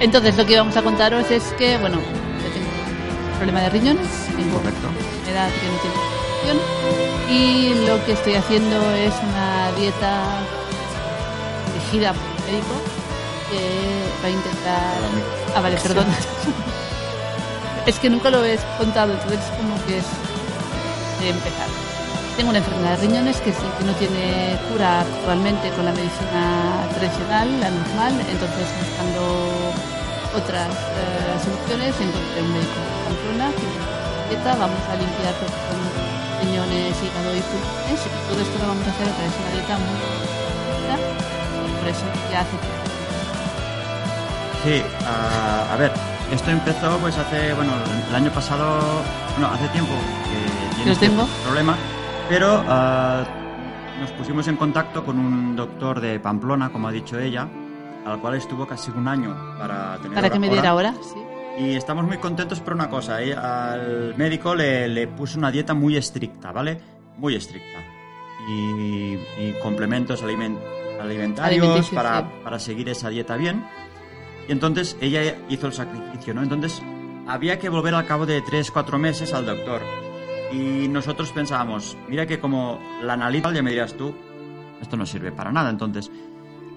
Entonces, 0.00 0.36
lo 0.36 0.44
que 0.46 0.56
vamos 0.58 0.76
a 0.76 0.82
contaros 0.82 1.30
es 1.30 1.44
que, 1.56 1.78
bueno, 1.78 1.96
yo 1.98 2.50
tengo 2.52 3.36
problema 3.36 3.60
de 3.60 3.70
riñones, 3.70 4.08
tengo 4.36 4.58
Correcto. 4.58 4.88
edad 5.30 5.48
que 5.48 5.66
no 5.68 5.78
tiene 5.78 6.14
y 7.30 7.86
lo 7.86 8.04
que 8.04 8.12
estoy 8.12 8.34
haciendo 8.34 8.76
es 8.92 9.14
una 9.22 9.72
dieta 9.78 10.20
dirigida 11.72 12.12
por 12.12 12.22
un 12.22 12.44
médico 12.52 12.74
que 13.50 14.22
va 14.22 14.26
a 14.26 14.30
intentar... 14.30 14.94
Ah, 15.56 15.60
vale, 15.62 15.76
perdón. 15.82 16.04
Es 17.86 17.98
que 17.98 18.08
nunca 18.08 18.30
lo 18.30 18.44
he 18.44 18.58
contado, 18.78 19.12
entonces 19.12 19.40
es 19.40 19.50
como 19.56 19.74
que 19.86 19.98
es 19.98 20.08
de 21.20 21.30
empezar. 21.30 21.68
Tengo 22.36 22.50
una 22.50 22.58
enfermedad 22.58 22.98
de 22.98 23.06
riñones 23.06 23.40
que 23.40 23.52
sí 23.52 23.66
que 23.78 23.84
no 23.84 23.92
tiene 23.94 24.58
cura 24.72 25.02
actualmente 25.02 25.70
con 25.70 25.84
la 25.84 25.92
medicina 25.92 26.88
tradicional, 26.96 27.48
la 27.60 27.70
normal, 27.70 28.12
entonces 28.26 28.66
buscando 28.80 29.70
otras 30.34 30.72
eh, 30.74 31.38
soluciones 31.44 31.94
encontré 31.94 32.42
un 32.42 32.52
médico 32.52 32.74
de 32.74 32.90
Pamplona 33.06 33.48
que 33.54 34.34
dieta, 34.34 34.50
vamos 34.56 34.82
a 34.90 34.96
limpiar 34.98 35.34
con 35.38 35.78
riñones, 36.42 36.96
hígado 36.98 37.30
y 37.36 37.42
pulmones 37.46 38.00
y 38.02 38.08
todo 38.26 38.40
esto 38.42 38.58
lo 38.58 38.66
vamos 38.66 38.86
a 38.86 38.90
hacer 38.90 39.06
a 39.06 39.14
través 39.14 39.30
de 39.30 39.38
una 39.38 39.52
dieta 39.54 39.78
muy 39.78 40.24
y 41.64 41.72
por 41.78 41.88
eso 41.88 42.04
ya 42.32 42.40
hace. 42.40 42.56
Sí, 44.64 44.82
ah, 45.06 45.72
a 45.72 45.76
ver, 45.76 45.92
esto 46.32 46.50
empezó 46.50 46.98
pues 46.98 47.16
hace, 47.18 47.52
bueno, 47.54 47.72
el 48.08 48.14
año 48.14 48.30
pasado, 48.30 48.80
no, 49.40 49.46
hace 49.48 49.68
tiempo 49.68 49.92
que 50.24 50.74
tiene 50.76 50.92
este 50.92 51.08
tengo. 51.08 51.26
problema, 51.44 51.76
pero 52.28 52.62
ah, 52.68 53.24
nos 54.00 54.10
pusimos 54.12 54.46
en 54.48 54.56
contacto 54.56 55.04
con 55.04 55.18
un 55.18 55.54
doctor 55.56 56.00
de 56.00 56.18
Pamplona, 56.20 56.70
como 56.70 56.88
ha 56.88 56.92
dicho 56.92 57.18
ella, 57.18 57.48
al 58.06 58.18
cual 58.20 58.34
estuvo 58.34 58.66
casi 58.66 58.90
un 58.90 59.06
año 59.08 59.34
para 59.58 59.96
tener 59.98 60.14
Para 60.14 60.30
que 60.30 60.38
me 60.38 60.48
diera 60.48 60.70
ahora, 60.70 60.94
sí. 61.02 61.18
Y 61.56 61.76
estamos 61.76 62.04
muy 62.04 62.18
contentos 62.18 62.58
por 62.60 62.74
una 62.74 62.90
cosa, 62.90 63.22
¿eh? 63.22 63.32
al 63.34 64.14
médico 64.16 64.54
le, 64.56 64.88
le 64.88 65.06
puso 65.06 65.38
una 65.38 65.52
dieta 65.52 65.72
muy 65.72 65.96
estricta, 65.96 66.50
¿vale? 66.50 66.80
Muy 67.18 67.36
estricta. 67.36 67.78
Y, 68.48 69.14
y 69.38 69.54
complementos 69.62 70.22
aliment- 70.24 70.58
alimentarios 71.00 71.88
para, 71.90 72.20
sí. 72.22 72.26
para 72.42 72.58
seguir 72.58 72.88
esa 72.88 73.08
dieta 73.08 73.36
bien. 73.36 73.64
Y 74.48 74.52
entonces 74.52 74.96
ella 75.00 75.36
hizo 75.48 75.66
el 75.66 75.72
sacrificio, 75.72 76.34
¿no? 76.34 76.42
Entonces 76.42 76.82
había 77.26 77.58
que 77.58 77.68
volver 77.68 77.94
al 77.94 78.06
cabo 78.06 78.26
de 78.26 78.42
3, 78.42 78.70
4 78.70 78.98
meses 78.98 79.32
al 79.32 79.46
doctor. 79.46 79.80
Y 80.52 80.88
nosotros 80.88 81.32
pensábamos, 81.32 81.96
mira 82.08 82.26
que 82.26 82.38
como 82.38 82.78
la 83.02 83.14
analítica, 83.14 83.52
ya 83.52 83.62
me 83.62 83.70
dirás 83.70 83.94
tú, 83.94 84.14
esto 84.80 84.96
no 84.96 85.06
sirve 85.06 85.32
para 85.32 85.50
nada. 85.50 85.70
Entonces, 85.70 86.10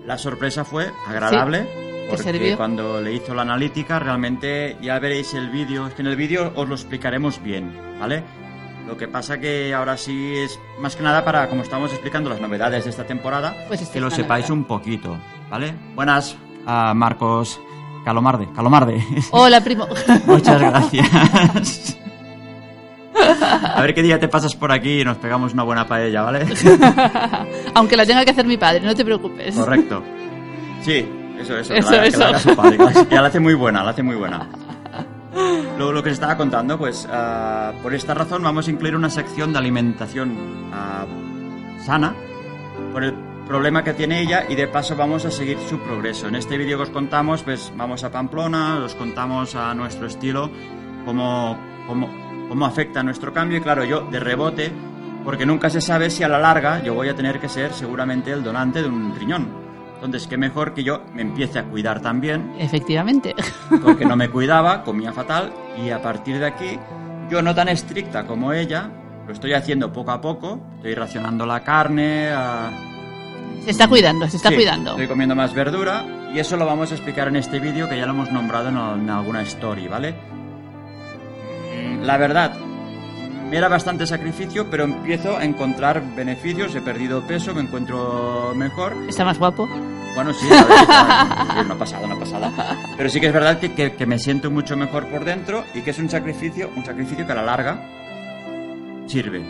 la 0.06 0.18
sorpresa 0.18 0.64
fue 0.64 0.90
agradable 1.06 1.68
Porque 2.10 2.24
sirvió? 2.24 2.56
cuando 2.58 3.02
le 3.02 3.14
hizo 3.14 3.36
la 3.36 3.42
analítica, 3.42 4.00
realmente 4.00 4.78
ya 4.82 4.98
veréis 5.00 5.34
el 5.34 5.50
vídeo. 5.50 5.88
Es 5.88 5.94
que 5.94 6.02
en 6.02 6.08
el 6.08 6.16
vídeo 6.16 6.54
os 6.56 6.68
lo 6.68 6.76
explicaremos 6.76 7.44
bien, 7.44 7.78
¿vale? 8.00 8.24
Lo 8.88 8.96
que 8.96 9.10
pasa 9.10 9.38
que 9.38 9.74
ahora 9.74 9.98
sí 9.98 10.34
es 10.38 10.58
más 10.80 10.96
que 10.96 11.04
nada 11.04 11.26
para, 11.26 11.50
como 11.50 11.62
estamos 11.62 11.92
explicando 11.92 12.30
las 12.30 12.40
novedades 12.40 12.86
de 12.86 12.90
esta 12.92 13.06
temporada, 13.06 13.54
Pues 13.68 13.86
que 13.90 14.00
lo 14.00 14.08
es 14.08 14.14
sepáis 14.14 14.46
novedad. 14.50 14.58
un 14.62 14.64
poquito, 14.66 15.18
¿vale? 15.50 15.74
Buenas, 15.94 16.38
a 16.68 16.94
Marcos 16.94 17.60
Calomarde. 18.06 18.48
Calomarde. 18.56 19.04
Hola, 19.32 19.62
primo. 19.62 19.88
Muchas 20.28 20.60
gracias. 20.62 21.98
A 23.76 23.82
ver 23.82 23.94
qué 23.94 24.04
día 24.04 24.20
te 24.20 24.28
pasas 24.28 24.56
por 24.56 24.72
aquí 24.72 25.02
y 25.02 25.06
nos 25.06 25.18
pegamos 25.18 25.54
una 25.54 25.64
buena 25.64 25.88
paella, 25.88 26.22
¿vale? 26.22 26.46
Aunque 27.74 27.98
la 27.98 28.06
tenga 28.06 28.24
que 28.24 28.32
hacer 28.32 28.46
mi 28.46 28.58
padre, 28.58 28.82
no 28.82 28.94
te 28.96 29.04
preocupes. 29.04 29.56
Correcto. 29.56 30.04
Sí, 30.82 31.06
eso, 31.40 31.58
eso. 31.58 31.74
Eso, 31.74 31.90
que 31.90 31.96
la, 31.98 32.02
que 32.04 32.08
eso. 32.10 32.20
la 32.20 32.28
haga 32.28 32.40
su 32.40 32.56
padre, 32.56 32.78
que 32.78 32.84
la- 32.84 33.06
que 33.06 33.16
la 33.16 33.26
hace 33.28 33.40
muy 33.40 33.54
buena, 33.56 33.84
la 33.84 33.90
hace 33.92 34.04
muy 34.04 34.16
buena. 34.16 34.48
Lo, 35.78 35.92
lo 35.92 36.02
que 36.04 36.10
os 36.10 36.14
estaba 36.14 36.38
contando, 36.38 36.78
pues 36.78 37.08
ah, 37.12 37.72
por 37.84 37.94
esta 37.94 38.14
razón 38.14 38.42
vamos 38.44 38.68
a 38.68 38.72
incluir 38.72 38.96
una 38.96 39.10
sección 39.10 39.52
de 39.54 39.60
alimentación 39.60 40.70
ah, 40.74 41.06
sana 41.84 42.14
por 42.94 43.04
el 43.04 43.14
problema 43.48 43.84
que 43.84 43.94
tiene 43.94 44.22
ella 44.22 44.46
y 44.50 44.56
de 44.56 44.68
paso 44.68 44.96
vamos 44.96 45.25
a 45.25 45.32
seguir 45.32 45.58
su 45.70 45.80
progreso. 45.80 46.27
En 46.27 46.36
este 46.36 46.58
vídeo 46.58 46.77
que 46.77 46.84
os 46.84 46.89
contamos, 46.89 47.44
pues 47.44 47.72
vamos 47.75 48.04
a 48.04 48.12
Pamplona, 48.12 48.80
os 48.84 48.94
contamos 48.96 49.56
a 49.56 49.74
nuestro 49.74 50.08
estilo 50.08 50.50
cómo, 51.06 51.58
cómo, 51.88 52.10
cómo 52.50 52.66
afecta 52.66 53.04
nuestro 53.04 53.34
cambio 53.34 53.58
y 53.58 53.62
claro, 53.62 53.84
yo 53.86 54.01
de 54.01 54.20
rebote, 54.20 54.72
porque 55.24 55.46
nunca 55.46 55.70
se 55.70 55.82
sabe 55.82 56.10
si 56.10 56.24
a 56.24 56.27
la 56.27 56.39
larga 56.39 56.84
yo 56.84 56.94
voy 56.94 57.10
a 57.10 57.16
tener 57.16 57.39
que 57.39 57.50
ser 57.50 57.74
seguramente 57.74 58.32
el 58.32 58.44
donante 58.44 58.82
de 58.82 58.89
un 58.89 59.16
riñón. 59.16 59.66
Entonces, 59.96 60.27
qué 60.27 60.38
mejor 60.38 60.75
que 60.75 60.84
yo 60.84 61.01
me 61.16 61.24
empiece 61.24 61.58
a 61.58 61.63
cuidar 61.63 62.01
también 62.01 62.54
Efectivamente. 62.60 63.34
porque 63.84 64.06
no 64.06 64.16
me 64.16 64.30
cuidaba, 64.30 64.84
comía 64.84 65.12
fatal 65.12 65.51
y 65.84 65.89
a 65.89 66.01
partir 66.01 66.38
de 66.38 66.46
aquí, 66.46 66.80
yo 67.32 67.42
no 67.42 67.56
tan 67.56 67.68
estricta 67.70 68.27
como 68.27 68.54
ella, 68.54 68.92
lo 69.25 69.34
estoy 69.34 69.54
haciendo 69.54 69.92
poco 69.92 70.12
a 70.12 70.22
poco, 70.22 70.60
estoy 70.75 70.94
racionando 70.94 71.46
la 71.48 71.62
carne, 71.63 72.30
a- 72.30 72.70
Se 73.68 73.72
está 73.72 73.88
cuidando, 73.90 74.30
se 74.30 74.38
está 74.38 74.48
Sí, 74.50 74.56
cuidando. 74.56 74.92
Estoy 74.92 75.08
comiendo 75.08 75.36
más 75.36 75.54
verdura 75.54 76.06
y 76.34 76.40
eso 76.40 76.56
lo 76.56 76.66
vamos 76.66 76.90
a 76.92 76.96
explicar 76.96 77.28
en 77.28 77.36
este 77.36 77.60
vídeo 77.60 77.90
que 77.90 77.98
ya 77.98 78.06
lo 78.06 78.14
hemos 78.14 78.32
nombrado 78.32 78.70
en, 78.70 78.78
en 78.78 79.10
alguna 79.10 79.42
story, 79.42 79.90
¿vale? 79.90 80.16
Mm, 81.76 82.04
La 82.04 82.16
verdad, 82.18 82.54
me 83.50 83.58
era 83.58 83.68
bastante 83.68 84.08
sacrificio, 84.08 84.70
pero 84.70 84.86
empiezo 84.86 85.36
a 85.38 85.44
encontrar 85.44 86.02
beneficios, 86.16 86.76
he 86.76 86.82
perdido 86.82 87.22
peso, 87.28 87.54
me 87.54 87.60
encuentro 87.62 88.54
mejor 88.56 88.94
Está 89.10 89.26
más 89.26 89.38
guapo. 89.38 89.68
bueno, 90.16 90.32
sí, 90.34 90.48
a 90.50 90.64
ver, 90.64 90.78
está- 90.80 91.48
sí, 91.62 91.68
no 91.68 91.78
pasada, 91.78 92.08
no 92.08 92.18
pasada. 92.18 92.52
Pero 92.96 93.10
sí 93.10 93.20
que 93.20 93.28
es 93.28 93.34
verdad 93.34 93.60
que, 93.60 93.74
que- 93.74 93.96
que 93.96 94.06
me 94.06 94.18
siento 94.18 94.50
mucho 94.50 94.78
mejor 94.78 95.08
por 95.08 95.26
dentro 95.26 95.66
y 95.74 95.82
que 95.82 95.92
es 95.92 96.00
un 96.00 96.10
sacrificio, 96.10 96.70
un 96.74 96.86
sacrificio 96.86 97.26
que 97.26 97.34
a 97.34 97.36
la 97.36 97.44
larga 97.44 97.82
sirve. 99.08 99.42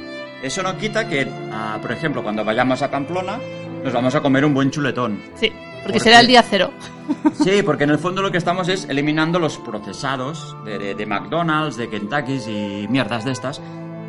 Eso 0.41 0.61
no 0.63 0.75
quita 0.77 1.07
que, 1.07 1.27
ah, 1.51 1.77
por 1.81 1.91
ejemplo, 1.91 2.21
cuando 2.23 2.43
vayamos 2.45 2.81
a 2.83 2.91
Pamplona, 2.91 3.39
nos 3.83 3.93
vamos 3.93 4.15
a 4.15 4.21
comer 4.21 4.45
un 4.45 4.53
buen 4.53 4.69
chuletón. 4.71 5.21
Sí, 5.35 5.51
porque 5.83 5.93
¿Por 5.99 6.01
será 6.03 6.19
el 6.19 6.27
día 6.27 6.43
cero. 6.43 6.71
Sí, 7.33 7.63
porque 7.63 7.85
en 7.85 7.91
el 7.91 7.99
fondo 7.99 8.21
lo 8.21 8.31
que 8.31 8.37
estamos 8.37 8.67
es 8.67 8.89
eliminando 8.89 9.39
los 9.39 9.57
procesados 9.59 10.55
de, 10.65 10.77
de- 10.77 10.95
de 10.95 11.05
McDonald's, 11.05 11.77
de 11.77 11.89
Kentucky's 11.89 12.47
y 12.47 12.85
mierdas 12.89 13.23
de 13.23 13.31
estas. 13.31 13.61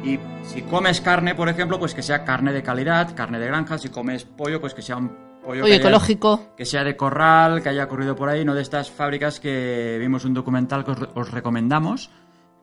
Y 0.03 0.19
si 0.43 0.63
comes 0.63 1.01
carne, 1.01 1.35
por 1.37 1.49
ejemplo, 1.49 1.79
pues 1.79 1.95
que 1.95 2.03
sea 2.03 2.25
carne 2.25 2.53
de 2.53 2.63
calidad, 2.63 3.15
carne 3.15 3.39
de 3.39 3.47
granja. 3.47 3.79
Si 3.79 3.89
comes 3.91 4.25
pollo, 4.25 4.61
pues 4.61 4.75
que 4.75 4.83
sea 4.83 4.97
un 4.97 5.11
pollo, 5.45 5.63
que 5.65 5.71
haya- 5.73 5.81
ecológico. 5.81 6.41
que 6.57 6.65
sea 6.65 6.83
de 6.83 6.97
corral, 6.97 7.63
que 7.63 7.69
haya 7.69 7.87
corrido 7.87 8.17
por 8.17 8.29
ahí, 8.29 8.45
no 8.45 8.55
de 8.55 8.63
estas 8.63 8.91
fábricas 8.91 9.39
que 9.39 9.97
vimos 10.01 10.25
un 10.25 10.35
documental 10.35 10.85
que 10.85 10.91
os, 10.93 10.99
os 11.15 11.31
recomendamos. 11.31 12.11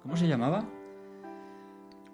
¿Cómo 0.04 0.18
se 0.18 0.28
llamaba? 0.28 0.66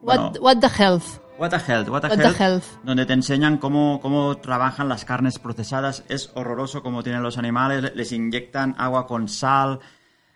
Bueno, 0.01 0.31
What, 0.39 0.41
what 0.41 0.57
the 0.59 0.83
health. 0.83 1.19
What 1.41 1.55
a 1.55 1.57
Health, 1.57 1.89
What 1.89 2.05
a 2.05 2.09
What 2.09 2.19
Health, 2.19 2.39
Health. 2.39 2.63
donde 2.83 3.07
te 3.07 3.13
enseñan 3.13 3.57
cómo, 3.57 3.99
cómo 3.99 4.37
trabajan 4.37 4.87
las 4.87 5.05
carnes 5.05 5.39
procesadas. 5.39 6.03
Es 6.07 6.29
horroroso 6.35 6.83
cómo 6.83 7.01
tienen 7.01 7.23
los 7.23 7.39
animales, 7.39 7.95
les 7.95 8.11
inyectan 8.11 8.75
agua 8.77 9.07
con 9.07 9.27
sal. 9.27 9.79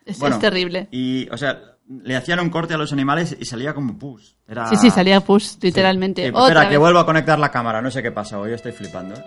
Es, 0.03 0.17
Bueno, 0.17 0.37
es 0.37 0.41
terrible. 0.41 0.87
Y, 0.89 1.29
o 1.29 1.37
sea, 1.37 1.59
le 1.87 2.15
hacían 2.15 2.39
un 2.39 2.49
corte 2.49 2.73
a 2.73 2.77
los 2.77 2.91
animales 2.91 3.37
y 3.39 3.45
salía 3.45 3.75
como 3.75 3.99
pus. 3.99 4.35
Era... 4.47 4.67
Sí, 4.67 4.77
sí, 4.77 4.89
salía 4.89 5.21
pus, 5.21 5.59
literalmente. 5.61 6.23
Sí, 6.23 6.29
Otra 6.33 6.47
espera, 6.47 6.69
que 6.69 6.77
vuelvo 6.77 6.97
a 6.97 7.05
conectar 7.05 7.37
la 7.37 7.51
cámara. 7.51 7.83
No 7.83 7.91
sé 7.91 8.01
qué 8.01 8.11
pasa, 8.11 8.39
hoy 8.39 8.53
estoy 8.53 8.71
flipando. 8.71 9.13
¿eh? 9.13 9.23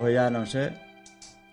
Hoy 0.00 0.14
ya 0.14 0.30
no 0.30 0.46
sé. 0.46 0.72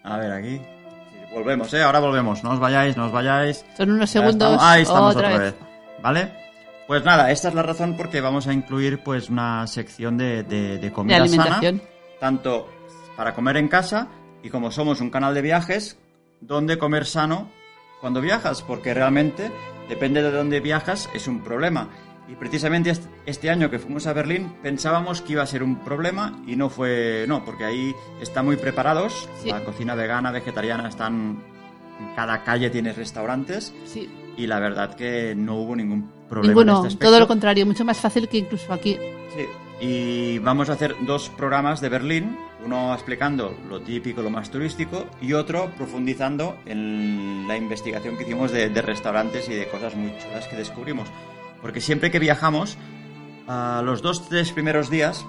A 0.03 0.17
ver, 0.17 0.31
aquí. 0.31 0.57
Sí, 0.59 1.33
volvemos, 1.33 1.73
¿eh? 1.73 1.81
Ahora 1.81 1.97
volvemos. 1.97 2.43
No 2.43 2.51
os 2.51 2.59
vayáis, 2.59 2.95
no 2.97 3.07
os 3.07 3.11
vayáis. 3.11 3.65
Son 3.75 3.89
unos 3.89 4.11
segundos. 4.11 4.51
estamos- 4.51 4.61
Ahí 4.63 4.83
estamos 4.83 5.15
otra, 5.15 5.29
otra, 5.29 5.39
vez. 5.43 5.53
vez. 5.59 5.67
¿Vale? 6.03 6.44
Pues 6.87 7.03
nada, 7.03 7.31
esta 7.31 7.49
es 7.49 7.55
la 7.55 7.63
razón 7.63 7.95
porque 7.97 8.21
vamos 8.21 8.47
a 8.47 8.53
incluir 8.53 8.99
pues 9.03 9.29
una 9.29 9.65
sección 9.67 10.17
de, 10.17 10.43
de, 10.43 10.61
de 10.61 10.77
De 10.77 10.91
comida 10.91 11.17
alimentación. 11.17 11.79
sana. 11.79 11.89
Tanto 12.19 12.69
para 13.17 13.33
comer 13.33 13.57
en 13.57 13.67
casa 13.67 14.07
y 14.43 14.49
como 14.49 14.69
somos 14.71 15.01
un 15.01 15.09
canal 15.09 15.33
de 15.33 15.41
viajes, 15.41 15.97
dónde 16.41 16.77
comer 16.77 17.05
sano 17.05 17.49
cuando 18.01 18.21
viajas, 18.21 18.61
porque 18.61 18.93
realmente 18.93 19.51
depende 19.89 20.21
de 20.21 20.31
dónde 20.31 20.59
viajas 20.59 21.09
es 21.15 21.27
un 21.27 21.41
problema. 21.41 21.89
Y 22.27 22.35
precisamente 22.35 22.89
est- 22.91 23.05
este 23.25 23.49
año 23.49 23.69
que 23.71 23.79
fuimos 23.79 24.05
a 24.05 24.13
Berlín 24.13 24.53
pensábamos 24.61 25.21
que 25.21 25.33
iba 25.33 25.43
a 25.43 25.47
ser 25.47 25.63
un 25.63 25.77
problema 25.83 26.39
y 26.45 26.55
no 26.55 26.69
fue, 26.69 27.25
no, 27.27 27.43
porque 27.45 27.65
ahí 27.65 27.95
están 28.21 28.45
muy 28.45 28.57
preparados, 28.57 29.27
Sí. 29.41 29.49
la 29.49 29.63
cocina 29.63 29.95
vegana, 29.95 30.31
vegetariana, 30.31 30.87
están, 30.89 31.43
en 31.99 32.15
cada 32.15 32.43
calle 32.43 32.69
tienes 32.69 32.95
restaurantes 32.97 33.73
Sí. 33.85 34.09
y 34.37 34.45
la 34.47 34.59
verdad 34.59 34.95
que 34.95 35.33
no 35.35 35.55
hubo 35.55 35.75
ningún 35.75 36.11
problema 36.29 36.61
en 36.61 36.67
Ninguno, 36.67 36.87
este 36.87 37.05
todo 37.05 37.19
lo 37.19 37.27
contrario, 37.27 37.65
mucho 37.65 37.85
más 37.85 37.99
fácil 37.99 38.27
que 38.27 38.37
incluso 38.37 38.71
aquí. 38.73 38.97
Sí, 39.35 39.45
y 39.85 40.39
vamos 40.39 40.69
a 40.69 40.73
hacer 40.73 40.95
dos 41.01 41.29
programas 41.29 41.81
de 41.81 41.89
Berlín, 41.89 42.37
uno 42.65 42.93
explicando 42.93 43.55
lo 43.69 43.81
típico, 43.81 44.21
lo 44.21 44.29
más 44.29 44.49
turístico, 44.49 45.05
y 45.21 45.33
otro 45.33 45.69
profundizando 45.77 46.55
en 46.65 47.47
la 47.47 47.57
investigación 47.57 48.17
que 48.17 48.23
hicimos 48.23 48.51
de, 48.51 48.69
de 48.69 48.81
restaurantes 48.81 49.47
y 49.49 49.53
de 49.53 49.67
cosas 49.67 49.95
muy 49.95 50.11
chulas 50.17 50.47
que 50.47 50.55
descubrimos. 50.55 51.07
Porque 51.61 51.81
siempre 51.81 52.09
que 52.11 52.19
viajamos, 52.19 52.77
a 53.47 53.81
los 53.83 54.01
dos, 54.01 54.27
tres 54.29 54.51
primeros 54.51 54.89
días, 54.89 55.25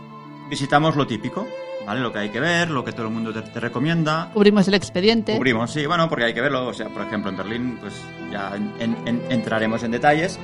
visitamos 0.48 0.96
lo 0.96 1.06
típico, 1.06 1.46
¿vale? 1.86 2.00
Lo 2.00 2.12
que 2.12 2.18
hay 2.20 2.28
que 2.30 2.40
ver, 2.40 2.70
lo 2.70 2.84
que 2.84 2.92
todo 2.92 3.06
el 3.08 3.12
mundo 3.12 3.32
te, 3.32 3.42
te 3.42 3.60
recomienda. 3.60 4.30
Cubrimos 4.32 4.66
el 4.68 4.74
expediente. 4.74 5.36
Cubrimos, 5.36 5.70
sí, 5.72 5.84
bueno, 5.86 6.08
porque 6.08 6.24
hay 6.26 6.34
que 6.34 6.40
verlo. 6.40 6.66
O 6.68 6.72
sea, 6.74 6.88
por 6.88 7.02
ejemplo, 7.02 7.30
en 7.30 7.36
Berlín, 7.36 7.78
pues 7.80 7.94
ya 8.30 8.54
en- 8.78 8.96
en- 9.06 9.22
entraremos 9.30 9.82
en 9.82 9.90
detalles. 9.90 10.38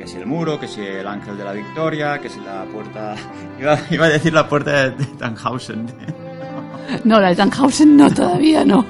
Que 0.00 0.06
si 0.06 0.16
el 0.16 0.24
muro, 0.24 0.58
que 0.58 0.66
si 0.66 0.80
el 0.80 1.06
ángel 1.06 1.36
de 1.36 1.44
la 1.44 1.52
victoria, 1.52 2.18
que 2.20 2.30
si 2.30 2.40
la 2.40 2.64
puerta. 2.64 3.14
Iba, 3.60 3.78
iba 3.90 4.06
a 4.06 4.08
decir 4.08 4.32
la 4.32 4.48
puerta 4.48 4.70
de, 4.70 4.90
de 4.92 5.04
Tannhausen. 5.06 5.86
No, 7.04 7.20
la 7.20 7.28
de 7.28 7.36
Tannhausen 7.36 7.96
no, 7.96 8.10
todavía 8.10 8.64
no. 8.64 8.84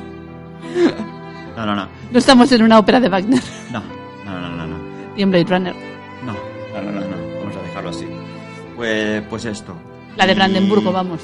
No, 1.57 1.67
no, 1.67 1.75
no. 1.75 1.87
No 2.11 2.19
estamos 2.19 2.51
en 2.53 2.63
una 2.63 2.79
ópera 2.79 2.99
de 3.01 3.09
Wagner. 3.11 3.43
No, 3.73 3.83
no, 4.25 4.41
no, 4.41 4.49
no, 4.57 4.67
no. 4.69 4.77
Ni 5.17 5.23
en 5.23 5.31
Blade 5.31 5.45
Runner. 5.45 5.75
No, 6.25 6.33
no, 6.33 6.81
no, 6.81 6.93
no, 6.93 7.01
no. 7.01 7.41
Vamos 7.41 7.57
a 7.57 7.63
dejarlo 7.63 7.91
así. 7.91 8.07
Pues, 8.77 9.23
pues 9.29 9.45
esto. 9.45 9.75
La 10.17 10.25
de 10.27 10.33
Y- 10.33 10.35
Brandenburgo, 10.37 10.93
vamos. 10.93 11.21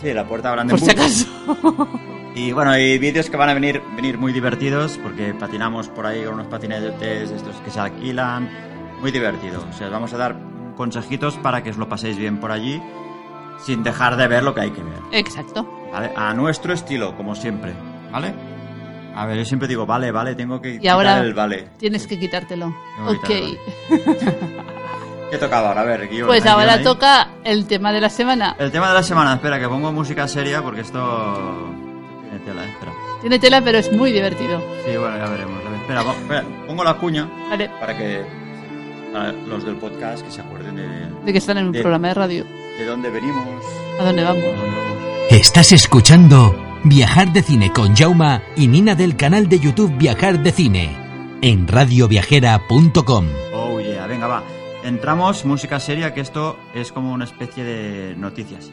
Sí, 0.00 0.12
la 0.12 0.24
puerta 0.24 0.50
de 0.50 0.56
Por 0.56 0.64
Brandenburgo. 0.66 0.84
si 0.84 0.90
acaso. 0.92 1.88
Y 2.34 2.50
bueno, 2.52 2.70
hay 2.70 2.96
vídeos 2.98 3.28
que 3.28 3.36
van 3.36 3.50
a 3.50 3.54
venir, 3.54 3.82
venir 3.94 4.16
muy 4.16 4.32
divertidos 4.32 4.98
porque 5.02 5.34
patinamos 5.34 5.88
por 5.88 6.06
ahí 6.06 6.24
con 6.24 6.32
unos 6.34 6.46
patinetes 6.46 7.30
estos 7.30 7.56
que 7.56 7.70
se 7.70 7.78
alquilan. 7.78 8.48
Muy 9.02 9.10
divertido. 9.10 9.62
O 9.68 9.72
sea, 9.74 9.88
os 9.88 9.92
vamos 9.92 10.12
a 10.14 10.16
dar 10.16 10.36
consejitos 10.76 11.36
para 11.36 11.62
que 11.62 11.70
os 11.70 11.76
lo 11.76 11.88
paséis 11.88 12.16
bien 12.16 12.38
por 12.38 12.50
allí 12.52 12.80
sin 13.58 13.82
dejar 13.82 14.16
de 14.16 14.26
ver 14.28 14.42
lo 14.42 14.54
que 14.54 14.62
hay 14.62 14.70
que 14.70 14.82
ver. 14.82 14.98
Exacto. 15.12 15.68
¿Vale? 15.92 16.10
A 16.16 16.32
nuestro 16.34 16.72
estilo, 16.72 17.14
como 17.16 17.34
siempre. 17.34 17.74
¿Vale? 18.10 18.32
A 19.14 19.26
ver, 19.26 19.36
yo 19.38 19.44
siempre 19.44 19.68
digo, 19.68 19.84
vale, 19.84 20.10
vale, 20.10 20.34
tengo 20.34 20.60
que 20.60 20.78
Y 20.80 20.88
ahora 20.88 21.10
quitar 21.10 21.24
el 21.26 21.34
vale. 21.34 21.68
tienes 21.76 22.06
que 22.06 22.18
quitártelo. 22.18 22.74
Tengo 22.96 23.20
que 23.20 23.42
Ok. 23.42 24.08
quitar 24.08 24.34
¿Qué 25.30 25.38
tocaba 25.38 25.68
ahora? 25.68 25.80
A 25.82 25.84
ver, 25.84 26.08
guion. 26.08 26.26
Pues 26.26 26.42
¿hay 26.42 26.48
guion 26.48 26.60
ahora 26.60 26.74
ahí? 26.74 26.82
toca 26.84 27.28
el 27.44 27.66
tema 27.66 27.92
de 27.92 28.00
la 28.00 28.08
semana. 28.10 28.56
El 28.58 28.70
tema 28.70 28.88
de 28.88 28.94
la 28.94 29.02
semana. 29.02 29.34
Espera, 29.34 29.58
que 29.58 29.68
pongo 29.68 29.92
música 29.92 30.26
seria 30.28 30.62
porque 30.62 30.80
esto... 30.82 31.70
Tiene 32.30 32.38
tela, 32.44 32.64
eh, 32.64 32.70
espera. 32.70 32.92
Tiene 33.20 33.38
tela, 33.38 33.60
pero 33.62 33.78
es 33.78 33.92
muy 33.92 34.12
divertido. 34.12 34.60
Sí, 34.86 34.96
bueno, 34.96 35.16
ya 35.18 35.26
veremos. 35.30 35.58
Espera, 35.82 36.02
espera, 36.02 36.44
pongo 36.66 36.84
la 36.84 36.94
cuña 36.94 37.28
Vale. 37.50 37.68
para 37.80 37.96
que 37.96 38.24
los 39.46 39.64
del 39.64 39.76
podcast 39.76 40.24
que 40.24 40.30
se 40.30 40.40
acuerden 40.40 40.76
de, 40.76 40.88
De 41.24 41.32
que 41.32 41.38
están 41.38 41.58
en 41.58 41.66
un 41.66 41.72
De- 41.72 41.80
programa 41.80 42.08
de 42.08 42.14
radio. 42.14 42.44
de 42.78 42.84
dónde 42.86 43.10
venimos, 43.10 43.44
¿A 44.00 44.04
dónde 44.04 44.22
vamos? 44.24 44.42
a 44.42 44.46
dónde 44.46 44.76
vamos. 44.76 45.02
Estás 45.30 45.72
escuchando 45.72 46.54
Viajar 46.84 47.32
de 47.32 47.42
Cine 47.42 47.72
con 47.72 47.94
Jauma 47.94 48.42
y 48.56 48.66
Nina 48.68 48.94
del 48.94 49.16
canal 49.16 49.48
de 49.48 49.58
YouTube 49.60 49.96
Viajar 49.96 50.42
de 50.42 50.50
Cine 50.52 50.96
en 51.42 51.68
radioviajera.com. 51.68 53.26
Oh 53.54 53.80
yeah, 53.80 54.06
venga, 54.06 54.26
va. 54.26 54.42
Entramos, 54.84 55.44
música 55.44 55.78
seria, 55.78 56.12
que 56.12 56.20
esto 56.20 56.58
es 56.74 56.90
como 56.92 57.12
una 57.12 57.24
especie 57.24 57.62
de 57.64 58.16
noticias. 58.16 58.70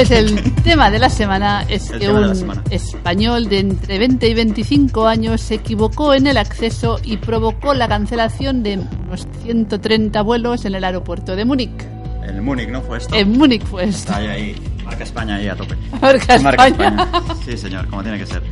Pues 0.00 0.12
el 0.12 0.54
tema 0.62 0.90
de 0.90 0.98
la 0.98 1.10
semana 1.10 1.66
es 1.68 1.90
El 1.90 1.98
que 2.00 2.08
un 2.10 2.34
semana. 2.34 2.62
español 2.70 3.50
de 3.50 3.58
entre 3.58 3.98
20 3.98 4.28
y 4.28 4.32
25 4.32 5.06
años 5.06 5.42
se 5.42 5.56
equivocó 5.56 6.14
en 6.14 6.26
el 6.26 6.38
acceso 6.38 6.98
y 7.04 7.18
provocó 7.18 7.74
la 7.74 7.86
cancelación 7.86 8.62
de 8.62 8.78
unos 8.78 9.28
130 9.42 10.22
vuelos 10.22 10.64
en 10.64 10.74
el 10.74 10.84
aeropuerto 10.84 11.36
de 11.36 11.44
Múnich. 11.44 11.84
El 12.26 12.40
Múnich, 12.40 12.70
¿no? 12.70 12.80
Fue 12.80 12.96
esto. 12.96 13.14
En 13.14 13.32
Múnich 13.32 13.62
fue 13.62 13.84
esto. 13.84 14.10
Está 14.10 14.16
ahí, 14.16 14.26
ahí. 14.28 14.62
Marca 14.86 15.04
España 15.04 15.34
ahí 15.34 15.48
a 15.48 15.54
tope. 15.54 15.76
Marca 16.00 16.34
España. 16.34 17.10
Sí, 17.44 17.58
señor, 17.58 17.86
como 17.88 18.02
tiene 18.02 18.16
que 18.16 18.24
ser. 18.24 18.42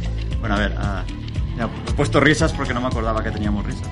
Bueno, 0.41 0.55
a 0.55 0.59
ver. 0.59 0.75
ya, 1.57 1.65
he 1.89 1.93
puesto 1.93 2.21
risas 2.21 2.53
porque 2.53 2.75
no 2.75 2.83
me 2.83 2.89
acordaba 2.89 3.25
que 3.25 3.31
teníamos 3.31 3.65
risas. 3.65 3.89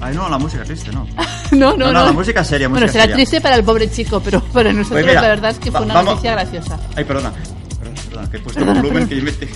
Ay, 0.00 0.14
no, 0.14 0.28
la 0.28 0.38
música 0.38 0.62
triste, 0.64 0.90
no. 0.92 1.06
No, 1.52 1.76
no, 1.76 1.86
No, 1.86 1.92
no, 1.92 2.04
la 2.06 2.12
música 2.12 2.44
seria, 2.44 2.68
Bueno, 2.68 2.86
música 2.86 2.92
será 2.92 3.02
seria. 3.04 3.16
triste 3.16 3.40
para 3.40 3.56
el 3.56 3.64
pobre 3.64 3.90
chico, 3.90 4.20
pero 4.20 4.40
para 4.52 4.72
nosotros 4.72 5.02
Pues 5.02 5.06
mira, 5.06 5.20
la 5.22 5.28
verdad 5.28 5.50
es 5.50 5.58
que 5.58 5.70
fue 5.70 5.80
una 5.82 5.94
vamos- 5.94 6.10
noticia 6.14 6.32
graciosa. 6.32 6.78
Ay, 6.94 7.04
perdona. 7.04 7.32
Perdona, 7.32 8.00
perdona, 8.08 8.30
que 8.30 8.36
he 8.36 8.40
puesto 8.40 8.64
volumen 8.64 9.08
que 9.08 9.14
mete. 9.22 9.48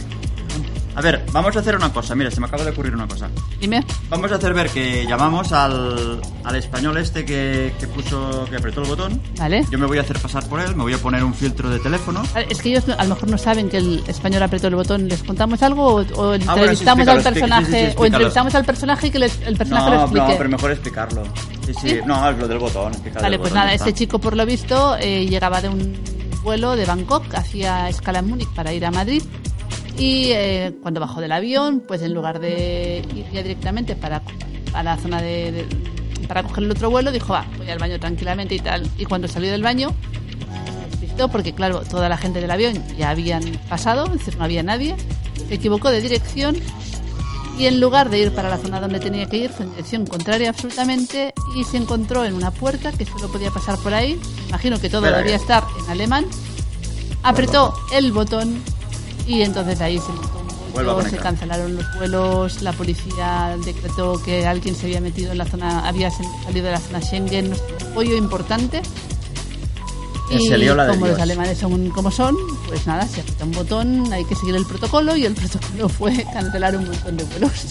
A 0.94 1.00
ver, 1.00 1.24
vamos 1.32 1.56
a 1.56 1.60
hacer 1.60 1.74
una 1.74 1.90
cosa. 1.92 2.14
Mira, 2.14 2.30
se 2.30 2.38
me 2.38 2.46
acaba 2.46 2.64
de 2.64 2.70
ocurrir 2.70 2.94
una 2.94 3.08
cosa. 3.08 3.28
Dime. 3.60 3.82
Vamos 4.10 4.30
a 4.30 4.34
hacer 4.34 4.52
ver 4.52 4.68
que 4.68 5.06
llamamos 5.06 5.50
al, 5.52 6.20
al 6.44 6.56
español 6.56 6.98
este 6.98 7.24
que, 7.24 7.72
que 7.80 7.86
puso, 7.86 8.44
que 8.50 8.56
apretó 8.56 8.82
el 8.82 8.88
botón. 8.88 9.20
Vale. 9.38 9.64
Yo 9.70 9.78
me 9.78 9.86
voy 9.86 9.96
a 9.98 10.02
hacer 10.02 10.18
pasar 10.18 10.46
por 10.48 10.60
él, 10.60 10.76
me 10.76 10.82
voy 10.82 10.92
a 10.92 10.98
poner 10.98 11.24
un 11.24 11.32
filtro 11.34 11.70
de 11.70 11.78
teléfono. 11.78 12.22
Es 12.50 12.60
que 12.60 12.68
ellos 12.70 12.86
no- 12.86 12.94
a 12.98 13.04
lo 13.04 13.14
mejor 13.14 13.30
no 13.30 13.38
saben 13.38 13.70
que 13.70 13.78
el 13.78 14.04
español 14.06 14.42
apretó 14.42 14.66
el 14.68 14.74
botón. 14.74 15.08
¿Les 15.08 15.22
contamos 15.22 15.62
algo 15.62 15.86
o, 15.86 16.00
o 16.00 16.32
Ah, 16.32 16.34
entrevistamos 16.36 17.06
explícalo, 17.08 17.12
al 17.18 17.22
personaje? 17.22 17.64
sí, 17.66 17.72
sí, 17.72 17.86
sí, 17.92 17.94
o 17.96 18.04
entrevistamos 18.06 18.54
al 18.54 18.64
personaje 18.66 19.06
y 19.06 19.10
que 19.10 19.18
les- 19.18 19.40
el 19.46 19.56
personaje 19.56 19.90
lo 19.90 19.96
No, 19.96 20.02
explique. 20.02 20.28
no, 20.28 20.36
pero 20.36 20.48
mejor 20.50 20.70
explicarlo. 20.72 21.22
Sí, 21.66 21.72
sí, 21.80 21.88
¿Sí? 21.88 21.98
no, 22.04 22.28
es 22.30 22.36
lo 22.38 22.48
del 22.48 22.58
botón. 22.58 22.92
explicar 22.92 23.22
Vale, 23.22 23.38
pues 23.38 23.50
botón, 23.50 23.58
nada, 23.60 23.70
ya 23.70 23.76
este 23.76 23.88
está. 23.90 23.98
chico 23.98 24.18
por 24.18 24.36
lo 24.36 24.44
visto 24.44 24.96
eh, 25.00 25.24
llegaba 25.26 25.62
de 25.62 25.68
un 25.70 25.96
vuelo 26.42 26.76
de 26.76 26.84
Bangkok, 26.84 27.32
hacía 27.34 27.88
escala 27.88 28.18
en 28.18 28.26
Múnich 28.28 28.48
para 28.48 28.72
ir 28.74 28.84
a 28.84 28.90
Madrid 28.90 29.22
y 29.98 30.30
eh, 30.32 30.72
cuando 30.82 31.00
bajó 31.00 31.20
del 31.20 31.32
avión, 31.32 31.82
pues 31.86 32.02
en 32.02 32.14
lugar 32.14 32.40
de 32.40 33.04
ir 33.14 33.26
ya 33.32 33.42
directamente 33.42 33.94
para 33.96 34.22
a 34.74 34.82
la 34.82 34.96
zona 34.96 35.20
de, 35.20 35.52
de- 35.52 35.66
para 36.26 36.42
coger 36.44 36.64
el 36.64 36.70
otro 36.70 36.88
vuelo, 36.90 37.12
dijo, 37.12 37.32
va, 37.32 37.44
voy 37.58 37.68
al 37.68 37.78
baño 37.78 37.98
tranquilamente 38.00 38.54
y 38.54 38.60
tal. 38.60 38.88
Y 38.96 39.04
cuando 39.04 39.28
salió 39.28 39.50
del 39.50 39.62
baño, 39.62 39.94
despistó 40.90 41.28
porque 41.28 41.52
claro, 41.52 41.80
toda 41.82 42.08
la 42.08 42.16
gente 42.16 42.40
del 42.40 42.50
avión 42.50 42.82
ya 42.96 43.10
habían 43.10 43.42
pasado, 43.68 44.06
es 44.06 44.12
decir, 44.12 44.36
no 44.38 44.44
había 44.44 44.62
nadie, 44.62 44.94
se 45.48 45.54
equivocó 45.54 45.90
de 45.90 46.00
dirección 46.00 46.56
y 47.58 47.66
en 47.66 47.80
lugar 47.80 48.08
de 48.08 48.18
ir 48.20 48.32
para 48.34 48.48
la 48.48 48.56
zona 48.56 48.80
donde 48.80 48.98
tenía 48.98 49.26
que 49.26 49.36
ir, 49.36 49.50
fue 49.50 49.66
en 49.66 49.72
dirección 49.72 50.06
contraria 50.06 50.48
absolutamente 50.48 51.34
y 51.54 51.64
se 51.64 51.76
encontró 51.76 52.24
en 52.24 52.32
una 52.34 52.50
puerta 52.50 52.92
que 52.92 53.04
solo 53.04 53.30
podía 53.30 53.50
pasar 53.50 53.76
por 53.78 53.92
ahí. 53.92 54.18
Imagino 54.48 54.80
que 54.80 54.88
todo 54.88 55.02
debía 55.02 55.22
que- 55.36 55.42
estar 55.42 55.64
en 55.84 55.90
alemán. 55.90 56.24
Apretó 57.22 57.74
el 57.92 58.10
botón 58.12 58.62
y 59.26 59.42
entonces 59.42 59.80
ahí 59.80 59.98
se 59.98 60.12
montó 60.12 60.42
se 61.08 61.16
cancelaron 61.18 61.76
los 61.76 61.94
vuelos, 61.96 62.62
la 62.62 62.72
policía 62.72 63.56
decretó 63.64 64.22
que 64.22 64.46
alguien 64.46 64.74
se 64.74 64.86
había 64.86 65.00
metido 65.00 65.32
en 65.32 65.38
la 65.38 65.44
zona, 65.44 65.86
había 65.86 66.10
salido 66.10 66.66
de 66.66 66.72
la 66.72 66.80
zona 66.80 67.00
Schengen, 67.00 67.50
no 67.50 67.56
sé, 67.56 67.62
un 67.86 67.94
pollo 67.94 68.16
importante. 68.16 68.82
Que 70.28 70.36
Y 70.36 70.48
se 70.48 70.56
lió 70.56 70.74
la 70.74 70.86
de 70.86 70.92
como 70.92 71.08
los 71.08 71.18
alemanes 71.18 71.58
son 71.58 71.90
como 71.90 72.10
son, 72.10 72.36
pues 72.66 72.86
nada, 72.86 73.06
se 73.06 73.20
aprieta 73.20 73.44
un 73.44 73.52
botón, 73.52 74.12
hay 74.12 74.24
que 74.24 74.34
seguir 74.34 74.54
el 74.56 74.64
protocolo 74.64 75.16
y 75.16 75.26
el 75.26 75.34
protocolo 75.34 75.88
fue 75.88 76.24
cancelar 76.32 76.76
un 76.76 76.86
montón 76.86 77.16
de 77.16 77.24
vuelos. 77.24 77.66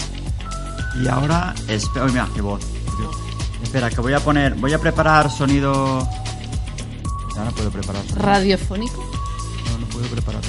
Y 1.01 1.07
ahora, 1.07 1.55
espera, 1.67 2.05
mira, 2.05 2.29
qué 2.35 2.41
voz. 2.41 2.61
Espera, 3.63 3.89
que 3.89 4.01
voy 4.01 4.13
a 4.13 4.19
poner, 4.19 4.55
voy 4.55 4.73
a 4.73 4.79
preparar 4.79 5.31
sonido. 5.31 6.07
Ya 7.35 7.45
no 7.45 7.51
puedo 7.51 7.71
preparar 7.71 8.03
sonido. 8.03 8.25
Radiofónico. 8.25 9.03
No, 9.71 9.77
no 9.79 9.85
puedo 9.87 10.07
preparar. 10.07 10.41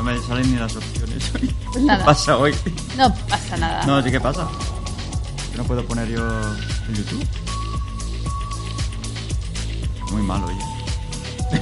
No 0.00 0.06
me 0.06 0.18
salen 0.18 0.50
ni 0.50 0.58
las 0.58 0.74
opciones 0.74 1.30
hoy. 1.34 1.54
Pues 1.72 1.84
nada. 1.84 1.98
¿Qué 1.98 2.04
pasa 2.06 2.38
hoy? 2.38 2.54
No 2.96 3.14
pasa 3.28 3.56
nada. 3.58 3.84
No, 3.84 4.02
sí, 4.02 4.10
¿qué 4.10 4.18
pasa? 4.18 4.48
Que 5.52 5.58
no 5.58 5.64
puedo 5.64 5.84
poner 5.84 6.08
yo 6.08 6.26
en 6.88 6.94
YouTube. 6.94 7.28
Muy 10.10 10.22
malo, 10.22 10.46
oye. 10.46 10.56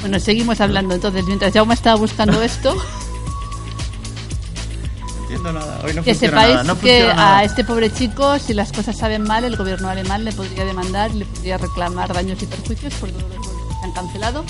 Bueno, 0.00 0.18
seguimos 0.18 0.60
hablando 0.60 0.96
entonces. 0.96 1.24
Mientras 1.26 1.54
Jaume 1.54 1.72
estaba 1.72 1.94
buscando 1.96 2.42
esto, 2.42 2.74
No 2.74 2.82
entiendo 5.22 5.52
nada. 5.52 5.80
Hoy 5.84 5.94
no 5.94 6.02
que 6.02 6.16
sepáis 6.16 6.54
nada. 6.56 6.64
No 6.64 6.80
que 6.80 7.06
nada. 7.06 7.38
a 7.38 7.44
este 7.44 7.62
pobre 7.62 7.92
chico, 7.92 8.40
si 8.40 8.54
las 8.54 8.72
cosas 8.72 8.98
saben 8.98 9.22
mal, 9.22 9.44
el 9.44 9.56
gobierno 9.56 9.88
alemán 9.88 10.24
le 10.24 10.32
podría 10.32 10.64
demandar 10.64 11.12
y 11.12 11.18
le 11.20 11.26
podría 11.26 11.58
reclamar 11.58 12.12
daños 12.12 12.42
y 12.42 12.46
perjuicios 12.46 12.92
por 12.94 13.08
todos 13.10 13.36
los 13.36 13.46
que 13.46 13.52
se 13.80 13.84
han 13.84 13.92
cancelado. 13.92 14.44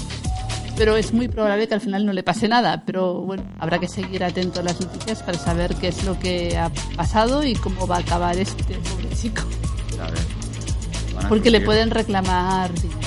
Pero 0.77 0.97
es 0.97 1.13
muy 1.13 1.29
probable 1.29 1.67
que 1.69 1.75
al 1.75 1.81
final 1.81 2.05
no 2.05 2.13
le 2.13 2.23
pase 2.23 2.49
nada. 2.49 2.83
Pero 2.85 3.15
bueno, 3.23 3.43
habrá 3.59 3.79
que 3.79 3.89
seguir 3.89 4.23
atento 4.23 4.61
a 4.61 4.63
las 4.63 4.81
noticias 4.81 5.23
para 5.23 5.39
saber 5.39 5.75
qué 5.77 5.89
es 5.89 6.05
lo 6.05 6.19
que 6.19 6.57
ha 6.59 6.71
pasado 6.97 7.43
y 7.45 7.55
cómo 7.55 7.87
va 7.87 7.97
a 7.97 8.01
acabar 8.01 8.37
este 8.37 8.63
pobre 8.75 9.09
chico. 9.17 9.43
A 10.01 10.11
ver. 10.11 11.29
Porque 11.31 11.51
le 11.51 11.63
pueden 11.63 11.91
reclamar 11.91 12.71
dinero. 12.75 13.01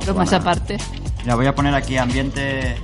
Pero 0.00 0.14
más 0.14 0.28
Bueno. 0.30 0.42
aparte, 0.42 0.76
Mira, 1.22 1.34
voy 1.36 1.46
a 1.46 1.54
poner 1.54 1.74
aquí 1.74 1.96
ambiente. 1.96 2.76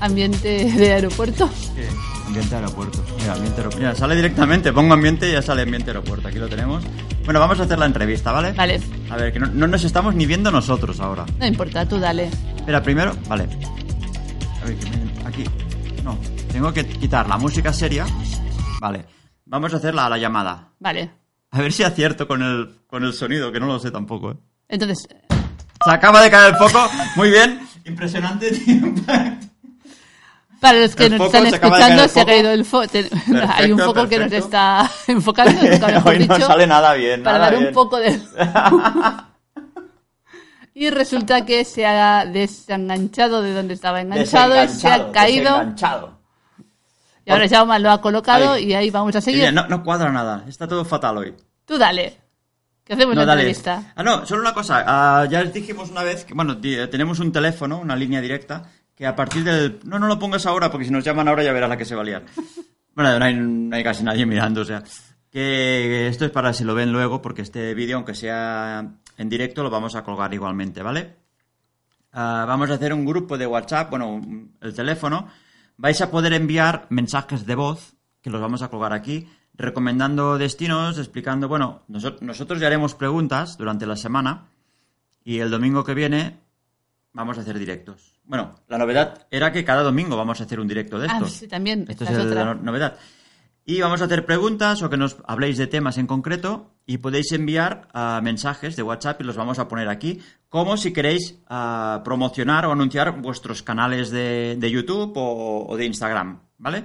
ambiente 0.00 0.64
de 0.64 0.92
aeropuerto. 0.92 1.48
¿qué? 1.76 1.86
Ambiente 2.26 2.56
aeropuerto. 2.56 3.04
Mira, 3.20 3.34
ambiente 3.34 3.58
aeropuerto. 3.60 3.78
Mira, 3.78 3.94
sale 3.94 4.16
directamente. 4.16 4.72
Pongo 4.72 4.94
ambiente 4.94 5.28
y 5.28 5.32
ya 5.32 5.42
sale 5.42 5.62
ambiente 5.62 5.90
aeropuerto. 5.90 6.26
Aquí 6.26 6.38
lo 6.38 6.48
tenemos. 6.48 6.82
Bueno, 7.28 7.40
vamos 7.40 7.60
a 7.60 7.64
hacer 7.64 7.78
la 7.78 7.84
entrevista, 7.84 8.32
¿vale? 8.32 8.52
Vale, 8.52 8.80
A 9.10 9.16
ver, 9.16 9.30
que 9.34 9.38
no, 9.38 9.48
no 9.48 9.66
nos 9.66 9.84
estamos 9.84 10.14
ni 10.14 10.24
viendo 10.24 10.50
nosotros 10.50 10.98
ahora. 10.98 11.26
no 11.38 11.46
importa, 11.46 11.86
tú 11.86 11.98
dale. 12.00 12.30
Espera, 12.56 12.82
primero, 12.82 13.14
vale. 13.28 13.46
A 14.62 14.64
ver, 14.64 14.78
que 14.78 14.86
me- 14.88 15.26
aquí. 15.28 15.44
No, 16.02 16.18
tengo 16.50 16.72
que 16.72 16.86
quitar 16.86 17.28
la 17.28 17.36
música 17.36 17.70
seria. 17.70 18.06
Vale. 18.80 19.04
Vamos 19.44 19.74
a 19.74 19.76
hacer 19.76 19.94
la, 19.94 20.08
la 20.08 20.16
llamada. 20.16 20.70
Vale. 20.80 21.10
A 21.50 21.60
ver 21.60 21.70
si 21.70 21.82
acierto 21.82 22.26
con 22.26 22.42
el, 22.42 22.78
con 22.86 23.04
el 23.04 23.12
sonido, 23.12 23.52
que 23.52 23.60
no 23.60 23.66
lo 23.66 23.78
sé 23.78 23.90
tampoco. 23.90 24.30
¿eh? 24.30 24.36
Entonces, 24.70 25.06
Se 25.84 25.90
acaba 25.90 26.22
de 26.22 26.30
caer 26.30 26.54
el 26.54 26.56
foco. 26.56 26.88
Muy 27.16 27.28
bien. 27.28 27.60
Impresionante. 27.84 28.50
tío. 28.52 28.94
Para 30.60 30.80
los 30.80 30.94
que 30.96 31.08
nos 31.10 31.20
están 31.20 31.46
escuchando, 31.46 32.08
se 32.08 32.20
ha 32.20 32.24
caído 32.26 32.50
el 32.50 32.64
foco. 32.64 32.86
Hay 33.54 33.72
un 33.72 33.78
foco 33.78 34.08
que 34.08 34.18
nos 34.18 34.32
está 34.32 34.90
enfocando, 35.06 35.60
Hoy 36.04 36.26
no 36.26 36.34
dicho, 36.34 36.46
sale 36.46 36.66
nada 36.66 36.94
bien. 36.94 37.22
para 37.22 37.38
nada 37.38 37.50
dar 37.52 37.60
un 37.68 37.72
poco 37.72 37.98
de... 37.98 38.20
y 40.74 40.90
resulta 40.90 41.44
que 41.44 41.64
se 41.64 41.84
ha 41.86 42.24
desenganchado 42.24 43.42
de 43.42 43.52
donde 43.52 43.74
estaba 43.74 44.00
enganchado 44.00 44.62
y 44.64 44.68
se 44.68 44.88
ha 44.88 45.10
caído. 45.10 45.74
Y 47.24 47.30
ahora 47.30 47.48
Jaume 47.48 47.78
lo 47.80 47.90
ha 47.90 48.00
colocado 48.00 48.52
Ahí. 48.52 48.70
y 48.70 48.74
ahí 48.74 48.90
vamos 48.90 49.14
a 49.16 49.20
seguir. 49.20 49.40
mira, 49.40 49.52
no, 49.52 49.66
no 49.68 49.82
cuadra 49.84 50.10
nada. 50.10 50.44
Está 50.48 50.66
todo 50.66 50.84
fatal 50.84 51.18
hoy. 51.18 51.34
Tú 51.66 51.76
dale. 51.76 52.16
Que 52.84 52.94
hacemos 52.94 53.14
No, 53.14 53.20
la 53.20 53.26
dale. 53.26 53.42
entrevista. 53.42 53.92
Ah, 53.96 54.02
no, 54.02 54.24
solo 54.24 54.40
una 54.40 54.54
cosa. 54.54 54.82
Ah, 54.86 55.26
ya 55.28 55.42
les 55.42 55.52
dijimos 55.52 55.90
una 55.90 56.02
vez 56.04 56.24
que, 56.24 56.32
bueno, 56.32 56.56
eh, 56.62 56.86
tenemos 56.90 57.18
un 57.18 57.30
teléfono, 57.30 57.80
una 57.80 57.94
línea 57.96 58.22
directa, 58.22 58.62
que 58.98 59.06
a 59.06 59.14
partir 59.16 59.44
del... 59.44 59.78
No, 59.84 59.98
no 60.00 60.08
lo 60.08 60.18
pongas 60.18 60.44
ahora, 60.44 60.70
porque 60.70 60.84
si 60.84 60.90
nos 60.90 61.04
llaman 61.04 61.28
ahora 61.28 61.44
ya 61.44 61.52
verás 61.52 61.70
la 61.70 61.76
que 61.76 61.84
se 61.84 61.94
va 61.94 62.02
a 62.02 62.04
liar. 62.04 62.24
Bueno, 62.94 63.16
no 63.16 63.24
hay, 63.24 63.34
no 63.34 63.76
hay 63.76 63.84
casi 63.84 64.02
nadie 64.02 64.26
mirando, 64.26 64.62
o 64.62 64.64
sea... 64.64 64.82
Que 65.30 66.08
esto 66.08 66.24
es 66.24 66.30
para 66.30 66.54
si 66.54 66.64
lo 66.64 66.74
ven 66.74 66.90
luego, 66.90 67.20
porque 67.20 67.42
este 67.42 67.74
vídeo, 67.74 67.96
aunque 67.96 68.14
sea 68.14 68.94
en 69.18 69.28
directo, 69.28 69.62
lo 69.62 69.68
vamos 69.68 69.94
a 69.94 70.02
colgar 70.02 70.32
igualmente, 70.32 70.82
¿vale? 70.82 71.16
Ah, 72.12 72.46
vamos 72.48 72.70
a 72.70 72.74
hacer 72.74 72.94
un 72.94 73.04
grupo 73.04 73.36
de 73.36 73.46
WhatsApp, 73.46 73.90
bueno, 73.90 74.20
el 74.62 74.74
teléfono. 74.74 75.28
Vais 75.76 76.00
a 76.00 76.10
poder 76.10 76.32
enviar 76.32 76.86
mensajes 76.88 77.44
de 77.44 77.54
voz, 77.54 77.94
que 78.22 78.30
los 78.30 78.40
vamos 78.40 78.62
a 78.62 78.68
colgar 78.68 78.94
aquí, 78.94 79.28
recomendando 79.52 80.38
destinos, 80.38 80.96
explicando, 80.98 81.46
bueno, 81.46 81.82
noso- 81.88 82.16
nosotros 82.22 82.58
ya 82.58 82.66
haremos 82.68 82.94
preguntas 82.94 83.58
durante 83.58 83.86
la 83.86 83.96
semana 83.96 84.46
y 85.22 85.40
el 85.40 85.50
domingo 85.50 85.84
que 85.84 85.92
viene 85.94 86.38
vamos 87.12 87.36
a 87.36 87.42
hacer 87.42 87.58
directos. 87.58 88.17
Bueno, 88.28 88.54
la 88.68 88.78
novedad 88.78 89.26
era 89.30 89.50
que 89.50 89.64
cada 89.64 89.82
domingo 89.82 90.16
vamos 90.16 90.40
a 90.40 90.44
hacer 90.44 90.60
un 90.60 90.68
directo 90.68 90.98
de 91.00 91.08
Ah, 91.10 91.14
estos. 91.14 91.32
sí, 91.32 91.48
también. 91.48 91.84
Esto 91.88 92.04
es 92.04 92.10
otra. 92.10 92.44
la 92.44 92.54
no- 92.54 92.62
novedad. 92.62 92.96
Y 93.64 93.80
vamos 93.82 94.00
a 94.00 94.04
hacer 94.04 94.24
preguntas 94.24 94.80
o 94.82 94.88
que 94.88 94.96
nos 94.96 95.16
habléis 95.26 95.58
de 95.58 95.66
temas 95.66 95.98
en 95.98 96.06
concreto 96.06 96.70
y 96.86 96.98
podéis 96.98 97.32
enviar 97.32 97.88
ah, 97.92 98.20
mensajes 98.22 98.76
de 98.76 98.82
WhatsApp 98.82 99.20
y 99.20 99.24
los 99.24 99.36
vamos 99.36 99.58
a 99.58 99.66
poner 99.68 99.88
aquí, 99.88 100.20
como 100.48 100.76
si 100.78 100.92
queréis 100.92 101.38
ah, 101.48 102.00
promocionar 102.04 102.64
o 102.66 102.72
anunciar 102.72 103.18
vuestros 103.20 103.62
canales 103.62 104.10
de, 104.10 104.56
de 104.58 104.70
YouTube 104.70 105.12
o, 105.16 105.66
o 105.68 105.76
de 105.76 105.84
Instagram, 105.86 106.38
¿vale? 106.58 106.84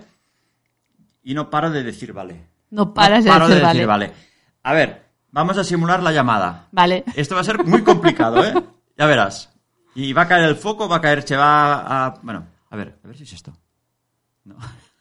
Y 1.23 1.33
no 1.33 1.49
paro 1.49 1.71
de 1.71 1.83
decir 1.83 2.11
vale. 2.11 2.47
No 2.71 2.93
paras 2.93 3.19
No 3.23 3.25
de 3.25 3.29
paro 3.31 3.47
decir, 3.47 3.61
de 3.63 3.67
decir 3.69 3.87
vale. 3.87 4.07
vale. 4.07 4.19
A 4.63 4.73
ver, 4.73 5.03
vamos 5.31 5.57
a 5.57 5.63
simular 5.63 6.01
la 6.03 6.11
llamada. 6.11 6.67
Vale. 6.71 7.03
Esto 7.15 7.35
va 7.35 7.41
a 7.41 7.45
ser 7.45 7.63
muy 7.65 7.81
complicado, 7.83 8.43
¿eh? 8.45 8.53
Ya 8.97 9.07
verás. 9.07 9.52
Y 9.95 10.11
va 10.13 10.23
a 10.23 10.27
caer 10.27 10.45
el 10.49 10.55
foco, 10.55 10.87
va 10.89 10.97
a 10.97 11.01
caer, 11.01 11.21
se 11.27 11.35
va 11.35 12.05
a... 12.05 12.09
Bueno, 12.21 12.45
a 12.69 12.75
ver, 12.75 12.97
a 13.03 13.07
ver 13.07 13.17
si 13.17 13.23
es 13.23 13.33
esto. 13.33 13.53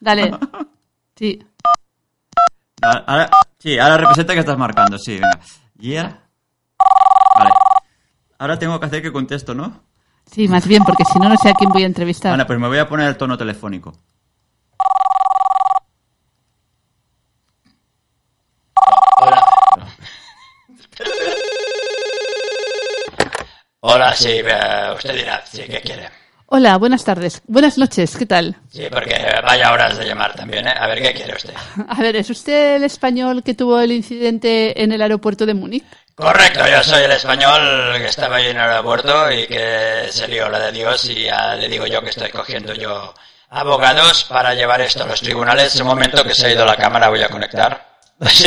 Dale. 0.00 0.31
Sí. 1.14 1.38
Ahora, 2.81 3.05
ahora- 3.07 3.31
sí, 3.59 3.78
ahora 3.78 3.96
representa 3.98 4.33
que 4.33 4.40
estás 4.40 4.57
marcando, 4.59 4.98
sí, 4.98 5.12
venga. 5.12 5.38
Y 5.78 5.94
ahora... 5.96 6.20
Vale. 7.38 7.50
Ahora 8.38 8.59
tengo 8.59 8.81
que 8.81 8.87
hacer 8.87 9.02
que 9.02 9.12
contesto, 9.12 9.55
¿no? 9.55 9.81
Sí, 10.26 10.48
más 10.48 10.66
bien, 10.66 10.83
porque 10.85 11.05
si 11.05 11.18
no, 11.18 11.28
no 11.28 11.37
sé 11.37 11.50
a 11.50 11.55
quién 11.55 11.70
voy 11.70 11.83
a 11.85 11.87
entrevistar. 11.87 12.33
Bueno, 12.33 12.46
pues 12.46 12.59
me 12.59 12.66
voy 12.66 12.78
a 12.78 12.88
poner 12.88 13.09
el 13.09 13.16
tono 13.16 13.37
telefónico. 13.38 13.92
Hola, 23.85 24.14
sí, 24.14 24.40
usted 24.95 25.12
dirá, 25.12 25.42
sí, 25.45 25.64
¿qué 25.68 25.81
quiere? 25.81 26.09
Hola, 26.47 26.77
buenas 26.79 27.03
tardes. 27.03 27.42
Buenas 27.49 27.79
noches, 27.79 28.16
¿qué 28.16 28.27
tal? 28.27 28.57
Sí, 28.71 28.87
porque 28.88 29.16
vaya 29.42 29.73
horas 29.73 29.99
de 29.99 30.05
llamar 30.05 30.37
también, 30.37 30.68
¿eh? 30.68 30.75
A 30.79 30.87
ver, 30.87 31.03
¿qué 31.03 31.12
quiere 31.12 31.35
usted? 31.35 31.53
A 31.88 32.01
ver, 32.01 32.14
¿es 32.14 32.31
usted 32.31 32.77
el 32.77 32.85
español 32.85 33.42
que 33.42 33.55
tuvo 33.55 33.81
el 33.81 33.90
incidente 33.90 34.81
en 34.81 34.92
el 34.92 35.03
aeropuerto 35.03 35.47
de 35.47 35.55
Múnich? 35.55 35.85
Correcto, 36.14 36.64
yo 36.64 36.81
soy 36.85 37.03
el 37.03 37.11
español 37.11 37.99
que 37.99 38.07
estaba 38.07 38.37
ahí 38.37 38.47
en 38.47 38.57
el 38.57 38.71
aeropuerto 38.71 39.33
y 39.33 39.49
que 39.49 40.07
se 40.11 40.29
lió 40.29 40.49
la 40.49 40.61
de 40.61 40.71
Dios 40.71 41.05
y 41.07 41.25
ya 41.25 41.57
le 41.57 41.68
digo 41.68 41.85
yo 41.85 42.01
que 42.03 42.11
estoy 42.11 42.31
cogiendo 42.31 42.75
yo 42.75 43.12
abogados 43.51 44.23
para 44.29 44.55
llevar 44.55 44.81
esto 44.81 45.03
a 45.03 45.09
los 45.09 45.21
tribunales. 45.21 45.75
Un 45.81 45.88
momento 45.88 46.23
que 46.23 46.37
se 46.37 46.47
ha 46.47 46.53
ido 46.53 46.64
la 46.64 46.77
cámara, 46.77 47.09
voy 47.09 47.23
a 47.23 47.29
conectar. 47.29 47.85
Sí. 48.29 48.47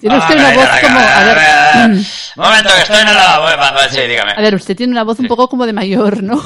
Tiene 0.00 0.16
usted 0.16 0.34
Vamos 0.34 0.54
una 0.54 0.64
voz 0.64 0.80
como... 0.80 0.98
A 0.98 1.24
ver, 1.24 1.89
Un 2.36 2.44
momento, 2.44 2.70
que 2.74 2.82
estoy 2.82 3.00
en 3.00 3.08
el 3.08 3.14
lavabo. 3.16 3.44
va, 3.44 3.70
va, 3.72 3.88
Sí, 3.88 4.00
dígame. 4.02 4.32
a 4.36 4.40
ver, 4.40 4.54
usted 4.54 4.76
tiene 4.76 4.92
una 4.92 5.04
voz 5.04 5.18
un 5.18 5.26
poco 5.28 5.48
como 5.48 5.66
de 5.66 5.72
mayor, 5.72 6.22
¿no? 6.22 6.42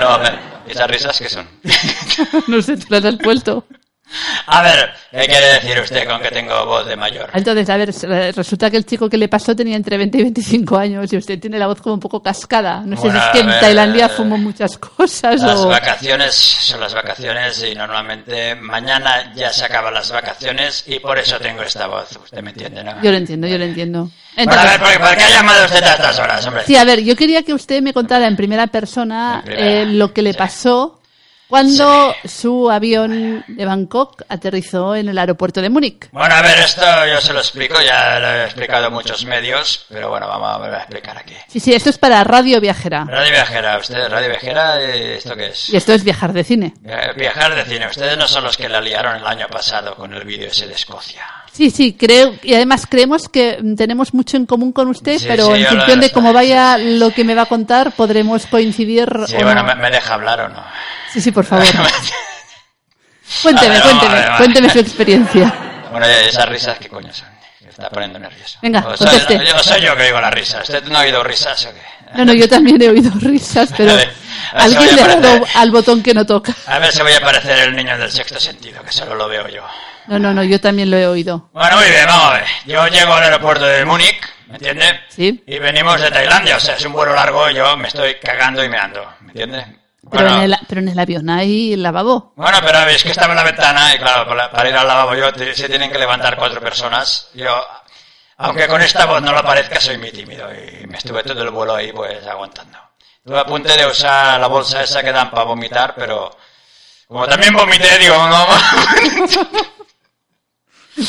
No, 0.00 0.18
me- 0.18 0.50
esas 0.70 0.88
risas 0.90 1.18
que 1.18 1.28
son. 1.28 1.46
No 2.48 2.60
sé, 2.62 2.76
tú 2.76 2.86
las 2.90 3.04
has 3.04 3.16
puesto. 3.16 3.64
A 4.46 4.62
ver, 4.62 4.90
¿qué 5.10 5.26
quiere 5.26 5.46
decir 5.54 5.78
usted 5.80 6.06
con 6.08 6.20
que 6.20 6.30
tengo 6.30 6.66
voz 6.66 6.86
de 6.86 6.96
mayor? 6.96 7.30
Entonces, 7.32 7.68
a 7.70 7.76
ver, 7.76 7.94
resulta 8.34 8.70
que 8.70 8.76
el 8.76 8.84
chico 8.86 9.08
que 9.08 9.16
le 9.16 9.28
pasó 9.28 9.54
tenía 9.54 9.76
entre 9.76 9.96
20 9.96 10.18
y 10.18 10.22
25 10.22 10.76
años 10.76 11.12
y 11.12 11.16
usted 11.16 11.38
tiene 11.38 11.58
la 11.58 11.66
voz 11.68 11.80
como 11.80 11.94
un 11.94 12.00
poco 12.00 12.22
cascada. 12.22 12.80
No 12.84 12.96
sé 12.96 13.02
Bueno, 13.02 13.20
si 13.20 13.26
es 13.26 13.32
que 13.32 13.40
en 13.40 13.60
Tailandia 13.60 14.08
fumo 14.08 14.36
muchas 14.36 14.76
cosas 14.78 15.40
Las 15.40 15.60
o... 15.60 15.68
vacaciones 15.68 16.34
son 16.34 16.80
las 16.80 16.92
vacaciones 16.94 17.62
y 17.70 17.74
normalmente 17.74 18.54
mañana 18.56 19.32
ya 19.34 19.52
se 19.52 19.64
acaban 19.64 19.94
las 19.94 20.10
vacaciones 20.10 20.84
y 20.86 20.98
por 20.98 21.18
eso 21.18 21.38
tengo 21.38 21.62
esta 21.62 21.86
voz. 21.86 22.10
Usted 22.22 22.42
me 22.42 22.50
entiende, 22.50 22.82
¿no? 22.82 23.02
Yo 23.02 23.10
lo 23.10 23.16
entiendo, 23.16 23.46
yo 23.46 23.58
lo 23.58 23.64
entiendo. 23.64 24.00
Bueno, 24.00 24.12
a 24.36 24.42
Entonces, 24.64 24.70
ver, 24.80 24.98
¿por, 24.98 25.08
por 25.08 25.16
qué 25.16 25.24
ha 25.24 25.30
llamado 25.30 25.64
usted 25.66 25.82
a 25.82 25.92
estas 25.92 26.18
horas, 26.18 26.46
hombre? 26.46 26.62
sí, 26.66 26.76
a 26.76 26.84
ver, 26.84 27.00
yo 27.02 27.16
quería 27.16 27.42
que 27.42 27.52
usted 27.54 27.82
me 27.82 27.92
contara 27.92 28.26
en 28.26 28.36
primera 28.36 28.66
persona 28.68 29.38
En 29.38 29.44
primera, 29.44 29.82
eh, 29.82 29.86
lo 29.86 30.12
que 30.12 30.22
le 30.22 30.32
sí. 30.32 30.38
pasó 30.38 30.99
cuando 31.50 32.14
su 32.24 32.70
avión 32.70 33.44
de 33.46 33.64
Bangkok 33.64 34.22
aterrizó 34.28 34.96
en 34.96 35.08
el 35.08 35.18
aeropuerto 35.18 35.60
de 35.60 35.68
Múnich. 35.68 36.08
Bueno, 36.12 36.34
a 36.34 36.40
ver, 36.42 36.58
esto 36.60 36.82
yo 37.12 37.20
se 37.20 37.32
lo 37.34 37.40
explico, 37.40 37.74
ya 37.82 38.18
lo 38.18 38.26
he 38.28 38.44
explicado 38.44 38.86
en 38.86 38.92
muchos 38.92 39.24
medios, 39.26 39.84
pero 39.88 40.08
bueno, 40.10 40.26
vamos 40.28 40.48
a 40.54 40.56
volver 40.58 40.74
a 40.74 40.78
explicar 40.78 41.18
aquí. 41.18 41.34
Sí, 41.48 41.60
sí, 41.60 41.74
esto 41.74 41.90
es 41.90 41.98
para 41.98 42.22
Radio 42.24 42.60
Viajera. 42.60 43.04
Radio 43.04 43.30
Viajera, 43.32 43.76
¿usted 43.78 44.08
Radio 44.08 44.28
Viajera? 44.28 44.80
eh, 44.80 45.16
¿Esto 45.16 45.34
qué 45.36 45.48
es? 45.48 45.68
Y 45.70 45.76
esto 45.76 45.92
es 45.92 46.04
viajar 46.04 46.32
de 46.32 46.44
cine. 46.44 46.74
Eh, 46.86 47.08
Viajar 47.16 47.54
de 47.54 47.64
cine. 47.64 47.86
Ustedes 47.88 48.16
no 48.16 48.26
son 48.28 48.44
los 48.44 48.56
que 48.56 48.68
la 48.68 48.80
liaron 48.80 49.16
el 49.16 49.26
año 49.26 49.48
pasado 49.48 49.94
con 49.96 50.14
el 50.14 50.24
vídeo 50.24 50.48
ese 50.48 50.66
de 50.68 50.74
Escocia. 50.74 51.26
Sí, 51.52 51.70
sí, 51.70 51.94
creo, 51.94 52.34
y 52.42 52.54
además 52.54 52.86
creemos 52.88 53.28
que 53.28 53.58
tenemos 53.76 54.14
mucho 54.14 54.36
en 54.36 54.46
común 54.46 54.72
con 54.72 54.88
usted, 54.88 55.18
Sí, 55.18 55.26
pero 55.28 55.46
sí, 55.54 55.62
en 55.62 55.66
función 55.66 56.00
de 56.00 56.10
cómo 56.10 56.32
vaya 56.32 56.78
lo 56.78 57.10
que 57.10 57.24
me 57.24 57.34
va 57.34 57.42
a 57.42 57.46
contar, 57.46 57.92
podremos 57.92 58.46
coincidir 58.46 59.08
Sí, 59.26 59.34
o 59.36 59.42
bueno, 59.42 59.62
no. 59.62 59.64
¿me, 59.64 59.74
me 59.74 59.90
deja 59.90 60.14
hablar 60.14 60.40
o 60.40 60.48
no? 60.48 60.64
Sí, 61.12 61.20
sí, 61.20 61.32
por 61.32 61.44
favor. 61.44 61.66
Cuénteme, 63.42 63.74
ver, 63.74 63.82
cuénteme, 63.82 64.14
ver, 64.14 64.30
cuénteme 64.36 64.70
su 64.70 64.78
experiencia. 64.80 65.54
Bueno, 65.90 66.06
esas 66.06 66.48
risas, 66.48 66.78
¿qué 66.78 66.88
coño 66.88 67.12
son? 67.12 67.28
Está 67.68 67.88
poniendo 67.90 68.18
nervioso. 68.18 68.58
Venga, 68.62 68.80
o 68.86 68.96
soy, 68.96 69.18
yo, 69.28 69.58
soy 69.62 69.80
yo 69.80 69.96
que 69.96 70.02
oigo 70.04 70.20
las 70.20 70.34
risas. 70.34 70.68
¿Usted 70.68 70.84
no 70.84 70.98
ha 70.98 71.02
oído 71.02 71.22
risas 71.22 71.64
o 71.66 71.70
qué? 71.72 71.80
No, 72.16 72.24
no, 72.24 72.32
yo 72.34 72.48
también 72.48 72.82
he 72.82 72.88
oído 72.88 73.10
risas, 73.20 73.70
pero 73.76 73.92
A 73.92 73.96
ver, 73.96 74.12
a 74.52 74.66
ver 74.66 74.70
si 74.70 74.76
alguien 74.76 74.96
le 74.96 75.02
ha 75.02 75.16
dado 75.16 75.46
al 75.54 75.70
botón 75.70 76.02
que 76.02 76.12
no 76.12 76.26
toca. 76.26 76.54
A 76.66 76.78
ver 76.80 76.92
si 76.92 77.00
voy 77.02 77.12
a 77.12 77.20
parecer 77.20 77.68
el 77.68 77.76
niño 77.76 77.96
del 77.96 78.10
sexto 78.10 78.40
sentido, 78.40 78.82
que 78.82 78.92
solo 78.92 79.14
lo 79.14 79.28
veo 79.28 79.48
yo. 79.48 79.62
No, 80.08 80.18
no, 80.18 80.32
no, 80.34 80.42
yo 80.42 80.60
también 80.60 80.90
lo 80.90 80.96
he 80.96 81.06
oído. 81.06 81.50
Bueno, 81.52 81.76
muy 81.76 81.86
bien, 81.86 82.06
vamos 82.06 82.24
a 82.26 82.32
ver. 82.34 82.44
Yo 82.66 82.86
llego 82.88 83.14
al 83.14 83.22
aeropuerto 83.24 83.64
de 83.64 83.84
Múnich, 83.84 84.20
¿me 84.48 84.54
entiende? 84.56 85.00
Sí. 85.08 85.42
Y 85.46 85.58
venimos 85.58 86.00
de 86.00 86.10
Tailandia, 86.10 86.56
o 86.56 86.60
sea, 86.60 86.74
es 86.76 86.84
un 86.84 86.92
vuelo 86.92 87.14
largo 87.14 87.48
yo 87.50 87.76
me 87.76 87.88
estoy 87.88 88.14
cagando 88.16 88.64
y 88.64 88.68
meando, 88.68 89.04
¿me 89.20 89.28
entiende? 89.28 89.64
Pero, 90.10 90.24
Bueno, 90.24 90.36
en 90.38 90.42
el, 90.52 90.58
pero 90.66 90.80
en 90.80 90.88
el 90.88 90.98
avión 90.98 91.30
hay 91.30 91.76
lavabo. 91.76 92.32
Bueno, 92.34 92.58
pero 92.64 92.78
es 92.88 93.02
que 93.04 93.10
estaba 93.10 93.32
en 93.32 93.36
la 93.36 93.44
ventana 93.44 93.94
y 93.94 93.98
claro, 93.98 94.26
para, 94.26 94.50
para 94.50 94.68
ir 94.68 94.74
al 94.74 94.86
lavabo 94.88 95.14
yo 95.14 95.32
te- 95.32 95.54
se 95.54 95.68
tienen 95.68 95.92
que 95.92 95.98
levantar 95.98 96.36
cuatro 96.36 96.60
personas. 96.60 97.28
Yo, 97.34 97.64
aunque 98.38 98.66
con 98.66 98.80
esta 98.82 99.04
voz 99.06 99.22
no 99.22 99.32
lo 99.32 99.42
parezca, 99.44 99.78
soy 99.80 99.98
muy 99.98 100.10
tímido 100.10 100.48
y 100.52 100.86
me 100.88 100.98
estuve 100.98 101.22
todo 101.22 101.42
el 101.42 101.50
vuelo 101.50 101.76
ahí 101.76 101.92
pues 101.92 102.26
aguantando. 102.26 102.76
Estuve 103.18 103.38
a 103.38 103.44
punto 103.44 103.72
de 103.72 103.86
usar 103.86 104.40
la 104.40 104.46
bolsa 104.48 104.82
esa 104.82 105.02
que 105.02 105.12
dan 105.12 105.30
para 105.30 105.44
vomitar, 105.44 105.94
pero 105.94 106.36
como 107.06 107.26
también 107.28 107.54
vomité, 107.54 107.98
digo, 107.98 108.16
no, 108.26 108.46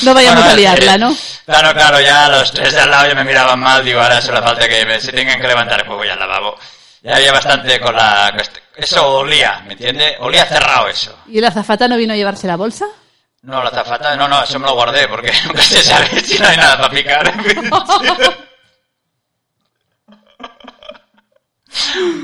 No 0.04 0.14
vayamos 0.14 0.40
Bueno, 0.40 0.52
a 0.52 0.56
liarla. 0.56 0.98
¿no? 0.98 1.16
Claro, 1.46 1.74
claro, 1.74 2.00
ya 2.02 2.30
los 2.30 2.52
tres 2.52 2.74
de 2.74 2.80
al 2.82 2.92
lado 2.92 3.08
ya 3.10 3.16
me 3.16 3.24
miraban 3.24 3.60
mal, 3.60 3.84
digo, 3.84 4.00
ahora 4.02 4.22
solo 4.22 4.42
falta 4.42 4.68
que 4.68 4.86
me- 4.86 5.00
se 5.02 5.12
tengan 5.12 5.40
que 5.42 5.48
levantar, 5.48 5.86
pues 5.86 5.98
voy 5.98 6.08
al 6.08 6.20
lavabo. 6.20 6.56
Ya 7.04 7.16
había 7.16 7.32
bastante 7.32 7.80
con 7.80 7.96
la... 7.96 8.32
Eso 8.76 9.08
olía, 9.18 9.62
¿me 9.66 9.74
entiende? 9.74 10.16
Olía 10.20 10.46
cerrado 10.46 10.88
eso. 10.88 11.16
¿Y 11.28 11.40
el 11.40 11.46
azafata 11.46 11.88
no 11.88 11.98
vino 11.98 12.14
a 12.14 12.16
llevarse 12.16 12.48
la 12.48 12.56
bolsa? 12.56 12.86
No, 13.44 13.64
la 13.64 13.72
zafata, 13.72 14.16
no, 14.16 14.28
no, 14.28 14.44
eso 14.44 14.60
me 14.60 14.68
lo 14.68 14.76
guardé 14.76 15.08
porque 15.08 15.32
nunca 15.48 15.64
se 15.64 15.82
sabe 15.82 16.08
si 16.24 16.38
no 16.38 16.48
hay 16.48 16.58
nada 16.58 16.78
para 16.78 16.90
picar. 16.92 17.34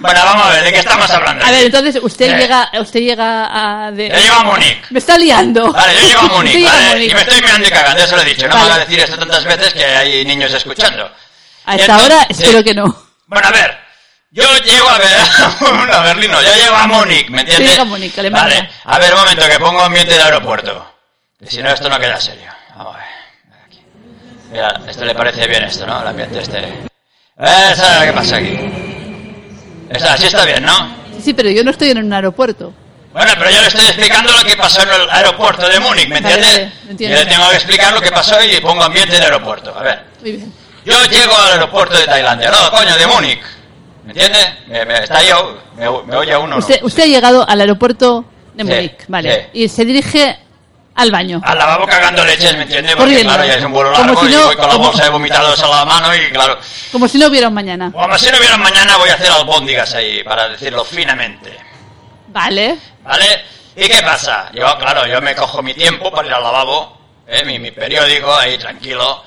bueno, 0.01 0.19
vamos 0.25 0.47
a 0.47 0.49
ver, 0.51 0.63
¿de 0.65 0.73
qué 0.73 0.79
estamos 0.79 1.09
hablando? 1.09 1.45
A 1.45 1.51
ver, 1.51 1.65
entonces 1.65 1.97
usted 2.01 2.37
llega, 2.37 2.69
usted 2.79 2.99
llega 2.99 3.85
a... 3.85 3.91
De... 3.91 4.09
Yo 4.09 4.15
llego 4.15 4.35
a 4.35 4.43
Múnich. 4.43 4.77
Me 4.89 4.99
está 4.99 5.17
liando. 5.17 5.71
Vale, 5.71 5.93
yo 5.95 6.01
llego 6.07 6.19
a 6.19 6.23
Múnich, 6.23 6.65
a 6.65 6.69
¿vale? 6.69 6.89
Múnich. 6.95 7.11
Y 7.11 7.13
me 7.15 7.21
estoy 7.21 7.41
mirando 7.41 7.67
y 7.67 7.71
cagando, 7.71 8.03
eso 8.03 8.15
lo 8.15 8.21
he 8.21 8.25
dicho. 8.25 8.47
No 8.47 8.55
me 8.55 8.59
Vale. 8.61 8.69
van 8.71 8.79
a 8.81 8.85
decir 8.85 8.99
esto 8.99 9.17
tantas 9.17 9.43
veces 9.45 9.73
que 9.73 9.85
hay 9.85 10.25
niños 10.25 10.53
escuchando. 10.53 11.09
A 11.65 11.75
Y 11.75 11.79
esta 11.79 11.93
entonces- 11.93 12.05
hora 12.17 12.27
sí. 12.29 12.43
espero 12.43 12.63
que 12.63 12.73
no. 12.73 13.03
Bueno, 13.27 13.47
a 13.47 13.51
ver. 13.51 13.77
Yo 14.31 14.43
llego 14.59 14.89
a 14.89 14.97
ver, 14.97 15.17
a 15.93 16.01
Berlín, 16.01 16.29
no, 16.29 16.41
yo 16.41 16.53
llego 16.53 16.75
a 16.75 16.85
Múnich, 16.85 17.29
¿me 17.29 17.41
entiendes? 17.41 17.69
llega 17.71 17.81
a 17.81 17.85
Múnich, 17.85 18.17
Alemania. 18.19 18.43
Vale, 18.59 18.69
a 18.83 18.99
ver, 18.99 19.13
un 19.13 19.19
momento, 19.21 19.47
que 19.47 19.59
pongo 19.59 19.81
ambiente 19.81 20.13
de 20.13 20.21
aeropuerto. 20.21 20.93
Que 21.39 21.49
si 21.49 21.63
no, 21.63 21.69
esto 21.69 21.87
no 21.89 21.97
queda 21.99 22.19
serio. 22.19 22.51
Vamos 22.75 22.95
a 22.95 22.99
ver. 22.99 23.07
Aquí. 23.65 23.81
Mira, 24.51 24.81
esto 24.87 25.05
le 25.05 25.15
parece 25.15 25.47
bien 25.47 25.63
esto, 25.63 25.85
¿no? 25.87 26.01
El 26.01 26.07
ambiente 26.07 26.39
este. 26.41 26.59
Eh, 26.59 27.73
¿sabes 27.75 28.03
qué 28.09 28.13
pasa 28.13 28.35
aquí? 28.37 28.59
Está, 29.89 30.13
así 30.13 30.25
está 30.27 30.45
bien, 30.45 30.63
¿no? 30.63 30.75
Sí, 31.15 31.21
sí, 31.25 31.33
pero 31.33 31.49
yo 31.49 31.63
no 31.63 31.71
estoy 31.71 31.91
en 31.91 31.99
un 31.99 32.11
aeropuerto. 32.13 32.73
Bueno, 33.13 33.31
pero 33.37 33.49
yo 33.49 33.61
le 33.61 33.67
estoy 33.67 33.85
explicando 33.85 34.31
lo 34.31 34.43
que 34.43 34.55
pasó 34.55 34.81
en 34.83 34.89
el 34.89 35.09
aeropuerto 35.09 35.67
de 35.67 35.79
Múnich, 35.79 36.07
¿me 36.07 36.17
entiendes? 36.17 36.51
vale, 36.51 36.71
y 36.85 36.89
entiendo. 36.91 37.17
le 37.17 37.25
tengo 37.25 37.49
que 37.49 37.55
explicar 37.55 37.93
lo 37.93 38.01
que 38.01 38.11
pasó 38.11 38.35
y 38.43 38.59
pongo 38.61 38.83
ambiente 38.83 39.17
de 39.17 39.23
aeropuerto. 39.23 39.73
A 39.75 39.81
ver. 39.81 40.03
Muy 40.21 40.31
bien. 40.33 40.53
Yo 40.85 40.93
llego 41.05 41.35
al 41.35 41.53
aeropuerto 41.53 41.97
de 41.97 42.05
Tailandia, 42.05 42.51
no, 42.51 42.69
coño, 42.71 42.95
de 42.95 43.07
Múnich. 43.07 43.41
¿Me 44.05 44.11
entiendes? 44.11 44.47
Me, 44.67 44.85
me- 44.85 44.99
está 45.03 45.21
yo, 45.23 45.57
me, 45.75 45.85
me 46.05 46.15
oye 46.15 46.37
uno. 46.37 46.47
¿no? 46.47 46.57
Usted, 46.59 46.79
usted 46.83 47.03
ha 47.03 47.07
llegado 47.07 47.47
al 47.49 47.59
aeropuerto 47.59 48.23
de 48.53 48.63
Sí, 48.63 48.69
Múnich, 48.69 48.93
vale. 49.07 49.49
sí. 49.53 49.59
Y 49.63 49.67
se 49.69 49.83
dirige 49.85 50.37
al 50.97 51.11
baño. 51.11 51.39
Al 51.43 51.57
lavabo 51.57 51.85
cagando 51.87 52.25
leches, 52.25 52.55
¿me 52.57 52.63
entiendes? 52.63 52.95
Porque 52.95 53.11
Corriendo. 53.11 53.33
claro, 53.33 53.47
ya 53.47 53.55
es 53.55 53.63
un 53.63 53.71
vuelo 53.71 53.93
Como 53.93 54.05
largo 54.05 54.21
si 54.25 54.31
no- 54.35 54.41
y 54.41 54.45
voy 54.45 54.55
con 54.55 54.67
la 54.67 54.73
como- 54.73 54.87
bolsa 54.87 55.03
de 55.03 55.09
vomitados 55.09 55.59
a 55.63 55.67
la 55.67 55.85
mano 55.85 56.15
y 56.15 56.31
claro. 56.31 56.59
Como 56.91 57.07
si 57.07 57.17
no 57.17 57.27
hubiera 57.27 57.47
un 57.47 57.53
mañana. 57.53 57.91
Como 57.91 58.17
si 58.17 58.29
no 58.31 58.37
hubiera 58.37 58.55
un 58.55 58.61
mañana 58.63 58.97
voy 58.97 59.09
a 59.09 59.13
hacer 59.13 59.31
albóndigas 59.31 59.93
ahí, 59.93 60.23
para 60.23 60.49
decirlo 60.49 60.83
finamente. 60.83 61.57
Vale. 62.27 62.77
¿Vale? 63.03 63.43
¿Y 63.75 63.87
qué 63.87 64.01
pasa? 64.01 64.49
Yo, 64.53 64.77
claro, 64.77 65.05
yo 65.07 65.21
me 65.21 65.35
cojo 65.35 65.61
mi 65.61 65.73
tiempo 65.73 66.11
para 66.11 66.27
ir 66.27 66.33
al 66.33 66.43
lavabo, 66.43 66.97
¿eh? 67.27 67.43
mi, 67.45 67.59
mi 67.59 67.71
periódico 67.71 68.35
ahí 68.35 68.57
tranquilo. 68.57 69.23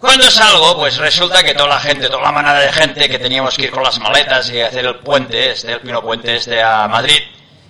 Cuando 0.00 0.28
salgo, 0.28 0.76
pues 0.76 0.96
resulta 0.96 1.44
que 1.44 1.54
toda 1.54 1.68
la 1.68 1.78
gente, 1.78 2.08
toda 2.08 2.22
la 2.22 2.32
manada 2.32 2.58
de 2.58 2.72
gente 2.72 3.08
que 3.08 3.20
teníamos 3.20 3.54
que 3.56 3.62
ir 3.66 3.70
con 3.70 3.84
las 3.84 4.00
maletas 4.00 4.50
y 4.50 4.60
hacer 4.60 4.84
el 4.86 4.96
puente, 4.96 5.52
este, 5.52 5.74
el 5.74 5.80
pino 5.80 6.02
puente 6.02 6.34
este 6.34 6.60
a 6.60 6.88
Madrid, 6.88 7.20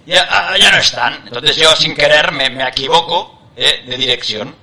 ya, 0.06 0.26
ah, 0.30 0.56
ya 0.58 0.70
no 0.70 0.78
están. 0.78 1.24
Entonces 1.26 1.54
yo 1.56 1.76
sin 1.76 1.94
querer 1.94 2.32
me, 2.32 2.48
me 2.48 2.66
equivoco 2.66 3.41
¿eh? 3.56 3.84
de 3.86 3.96
dirección. 3.96 4.54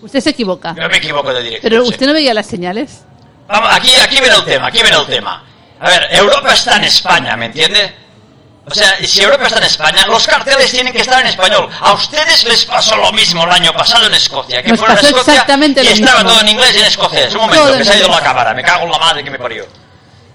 Usted 0.00 0.20
se 0.20 0.30
equivoca. 0.30 0.74
Yo 0.76 0.88
me 0.88 0.96
equivoco 0.96 1.32
de 1.32 1.42
dirección. 1.42 1.70
Pero 1.70 1.82
sí. 1.84 1.90
usted 1.90 2.06
no 2.06 2.12
veía 2.12 2.32
las 2.34 2.46
señales. 2.46 3.02
Vamos, 3.48 3.68
aquí, 3.72 3.94
aquí 3.96 4.20
viene 4.20 4.36
el 4.36 4.44
tema, 4.44 4.66
aquí 4.68 4.82
viene 4.82 4.96
el 4.96 5.06
tema. 5.06 5.44
A 5.80 5.88
ver, 5.88 6.08
Europa 6.10 6.52
está 6.52 6.76
en 6.76 6.84
España, 6.84 7.36
¿me 7.36 7.46
entiende? 7.46 7.94
O 8.66 8.74
sea, 8.74 8.96
si 9.02 9.22
Europa 9.22 9.46
está 9.46 9.58
en 9.58 9.64
España, 9.64 10.06
los 10.06 10.26
carteles 10.26 10.70
tienen 10.70 10.92
que 10.92 11.00
estar 11.00 11.20
en 11.22 11.28
español. 11.28 11.68
A 11.80 11.94
ustedes 11.94 12.44
les 12.44 12.64
pasó 12.66 12.96
lo 12.96 13.10
mismo 13.12 13.44
el 13.44 13.50
año 13.50 13.72
pasado 13.72 14.06
en 14.06 14.14
Escocia, 14.14 14.62
que 14.62 14.68
Nos 14.68 14.78
fueron 14.78 14.96
a 14.96 15.00
Escocia 15.00 15.32
exactamente 15.32 15.82
y 15.82 15.86
estaba 15.88 16.18
mismo. 16.18 16.30
todo 16.30 16.40
en 16.42 16.48
inglés 16.48 16.74
y 16.76 16.78
en 16.80 16.84
escocés. 16.84 17.34
Un 17.34 17.40
momento, 17.40 17.64
Todo 17.64 17.78
que 17.78 17.84
se 17.84 17.92
ha 17.94 17.98
ido 17.98 18.08
la 18.08 18.20
cámara, 18.20 18.52
me 18.52 18.62
cago 18.62 18.84
en 18.84 18.90
la 18.90 18.98
madre 18.98 19.24
que 19.24 19.30
me 19.30 19.38
parió. 19.38 19.66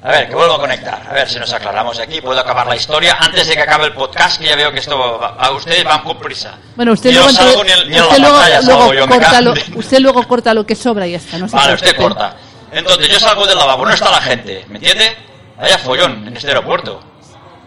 A 0.06 0.12
ver, 0.12 0.28
que 0.28 0.36
vuelvo 0.36 0.56
a 0.56 0.60
conectar. 0.60 1.02
A 1.10 1.13
ver 1.13 1.30
si 1.30 1.39
nos 1.39 1.52
aclaramos 1.54 1.98
aquí. 1.98 2.20
Puedo 2.20 2.38
acabar 2.39 2.68
la 2.68 2.76
historia 2.76 3.16
antes 3.20 3.48
de 3.48 3.56
que 3.56 3.62
acabe 3.62 3.86
el 3.86 3.94
podcast, 3.94 4.38
que 4.38 4.48
ya 4.48 4.56
veo 4.58 4.70
que 4.74 4.80
esto 4.80 4.98
va- 4.98 5.36
a 5.39 5.52
ustedes 5.52 5.84
van 5.86 6.02
con 6.04 6.18
prisa. 6.20 6.56
Bueno, 6.76 6.92
usted 6.92 7.12
Yo 7.12 7.20
luego, 7.22 7.34
salgo 7.34 7.62
entre- 7.62 7.76
ni 7.76 7.82
en- 7.84 7.89
ni 7.89 7.96
en 7.96 8.02
la 8.02 8.08
usted 8.08 8.20
luego, 8.20 8.36
pantalla 8.38 8.62
luego 8.62 8.80
salgo 8.82 8.94
yo, 8.94 9.08
me 9.08 9.13
corta 9.16 9.42
lo, 9.42 9.56
en- 9.56 9.78
usted 9.78 10.00
luego 10.00 10.28
corta 10.28 10.54
lo 10.54 10.66
que 10.66 10.76
sobra 10.76 11.08
y 11.08 11.12
ya 11.12 11.18
está. 11.18 11.38
No 11.38 11.48
se 11.48 11.56
Vale, 11.56 11.74
usted 11.76 11.96
corta. 11.96 12.36
Entonces 12.74 13.08
yo 13.08 13.20
salgo 13.20 13.46
del 13.48 13.58
lavabo, 13.58 13.86
no 13.86 13.94
está 13.94 14.12
la 14.12 14.22
gente, 14.22 14.66
¿me 14.68 14.76
entiende? 14.78 15.16
Vaya 15.58 15.78
follón 15.78 16.28
en 16.28 16.36
este 16.36 16.50
aeropuerto. 16.50 17.00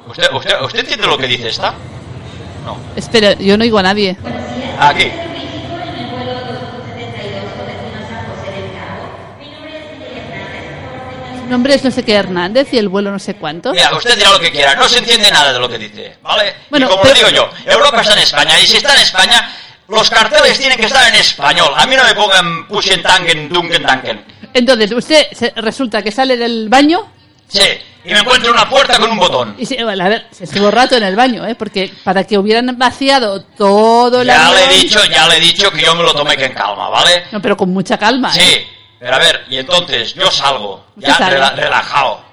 ¿Usted, 0.06 0.30
usted, 0.34 0.60
¿Usted 0.60 0.80
entiende 0.80 1.06
lo 1.06 1.16
que 1.16 1.26
dice 1.28 1.48
esta? 1.48 1.72
No. 2.66 2.76
Espera, 2.96 3.32
yo 3.34 3.56
no 3.56 3.64
oigo 3.64 3.78
a 3.78 3.82
nadie. 3.82 4.14
Aquí. 4.78 5.10
Nombre 11.48 11.74
es 11.74 11.84
no 11.84 11.90
sé 11.90 12.04
qué 12.04 12.14
Hernández 12.14 12.68
y 12.72 12.78
el 12.78 12.88
vuelo 12.88 13.10
no 13.10 13.18
sé 13.18 13.34
cuánto. 13.36 13.72
Mira, 13.72 13.94
usted 13.96 14.16
dirá 14.16 14.30
lo 14.30 14.40
que 14.40 14.50
quiera, 14.50 14.74
no 14.74 14.88
se 14.88 14.98
entiende 14.98 15.30
nada 15.30 15.52
de 15.52 15.58
lo 15.58 15.68
que 15.68 15.78
dice, 15.78 16.16
¿vale? 16.22 16.54
Bueno, 16.70 16.86
y 16.86 16.88
como 16.90 17.02
pero- 17.02 17.14
digo 17.14 17.28
yo, 17.30 17.50
Europa 17.64 18.00
está 18.00 18.12
en 18.14 18.18
España, 18.20 18.60
y 18.60 18.66
si 18.66 18.76
está 18.78 18.94
en 18.94 19.00
España, 19.00 19.52
los 19.88 20.10
carteles 20.10 20.58
tienen 20.58 20.78
que 20.78 20.86
estar 20.86 21.08
en 21.08 21.14
español. 21.14 21.72
A 21.76 21.86
mí 21.86 21.94
no 21.96 22.04
me 22.04 22.14
pongan 22.14 22.66
pushen 22.68 23.02
tanken, 23.02 23.48
dunken 23.48 23.82
tanken. 23.82 24.24
Entonces, 24.52 24.90
usted 24.92 25.26
se- 25.32 25.52
resulta 25.56 26.02
que 26.02 26.10
sale 26.10 26.36
del 26.36 26.68
baño 26.68 27.12
Sí, 27.48 27.60
y 28.04 28.10
me 28.12 28.18
encuentro 28.18 28.50
una 28.50 28.68
puerta 28.68 28.98
con 28.98 29.08
un 29.12 29.18
botón. 29.18 29.54
y 29.56 29.64
se, 29.66 29.82
bueno, 29.84 30.04
a 30.04 30.08
ver, 30.08 30.26
se 30.32 30.44
estuvo 30.44 30.68
rato 30.68 30.96
en 30.96 31.04
el 31.04 31.14
baño, 31.14 31.46
¿eh? 31.46 31.54
Porque 31.54 31.92
para 32.02 32.24
que 32.24 32.36
hubieran 32.36 32.76
vaciado 32.76 33.40
todo 33.42 34.22
el 34.22 34.26
Ya 34.26 34.50
le 34.50 34.60
he 34.62 34.64
avión- 34.66 34.80
dicho, 34.82 35.04
ya 35.04 35.28
le 35.28 35.36
he 35.36 35.40
dicho 35.40 35.70
que 35.70 35.82
yo 35.82 35.94
me 35.94 36.02
lo 36.02 36.12
tomé 36.12 36.36
que 36.36 36.46
en 36.46 36.52
calma, 36.54 36.88
¿vale? 36.88 37.22
No, 37.30 37.40
pero 37.40 37.56
con 37.56 37.70
mucha 37.72 37.96
calma. 37.96 38.32
¿eh? 38.36 38.66
Pero 39.06 39.16
a 39.16 39.20
ver, 39.20 39.44
y 39.48 39.58
entonces 39.58 40.14
yo 40.14 40.28
salgo, 40.32 40.84
ya 40.96 41.16
rela- 41.30 41.54
relajado. 41.54 42.24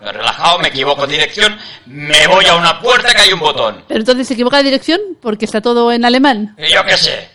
Relajado, 0.00 0.58
me 0.60 0.68
equivoco 0.68 1.06
de 1.06 1.12
dirección, 1.12 1.58
me 1.84 2.26
voy 2.26 2.46
a 2.46 2.54
una 2.54 2.80
puerta 2.80 3.12
que 3.12 3.20
hay 3.20 3.32
un 3.34 3.40
botón. 3.40 3.84
Pero 3.86 4.00
entonces 4.00 4.26
se 4.26 4.32
equivoca 4.32 4.56
de 4.58 4.62
dirección 4.64 4.98
porque 5.20 5.44
está 5.44 5.60
todo 5.60 5.92
en 5.92 6.06
alemán. 6.06 6.54
Y 6.56 6.72
yo 6.72 6.82
qué 6.84 6.96
sé. 6.96 7.30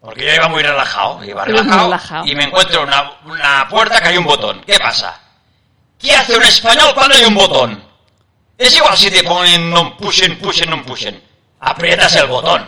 Porque 0.00 0.26
yo 0.26 0.34
iba 0.34 0.48
muy 0.48 0.62
relajado, 0.62 1.24
iba 1.24 1.42
relajado. 1.44 1.80
y 2.26 2.34
me 2.34 2.44
encuentro 2.44 2.82
una, 2.82 3.12
una 3.24 3.66
puerta 3.70 3.98
que 4.02 4.08
hay 4.08 4.18
un 4.18 4.24
botón. 4.24 4.60
¿Qué 4.66 4.78
pasa? 4.78 5.18
¿Qué 5.98 6.12
hace 6.14 6.36
un 6.36 6.42
español 6.42 6.92
cuando 6.94 7.14
hay 7.14 7.24
un 7.24 7.34
botón? 7.34 7.82
Es 8.58 8.76
igual 8.76 8.94
si 8.96 9.10
te 9.10 9.22
ponen 9.24 9.70
non 9.70 9.96
pushen, 9.96 10.38
pushen, 10.38 10.68
non 10.68 10.84
pushen. 10.84 11.16
Aprietas 11.60 12.14
el 12.16 12.26
botón. 12.26 12.60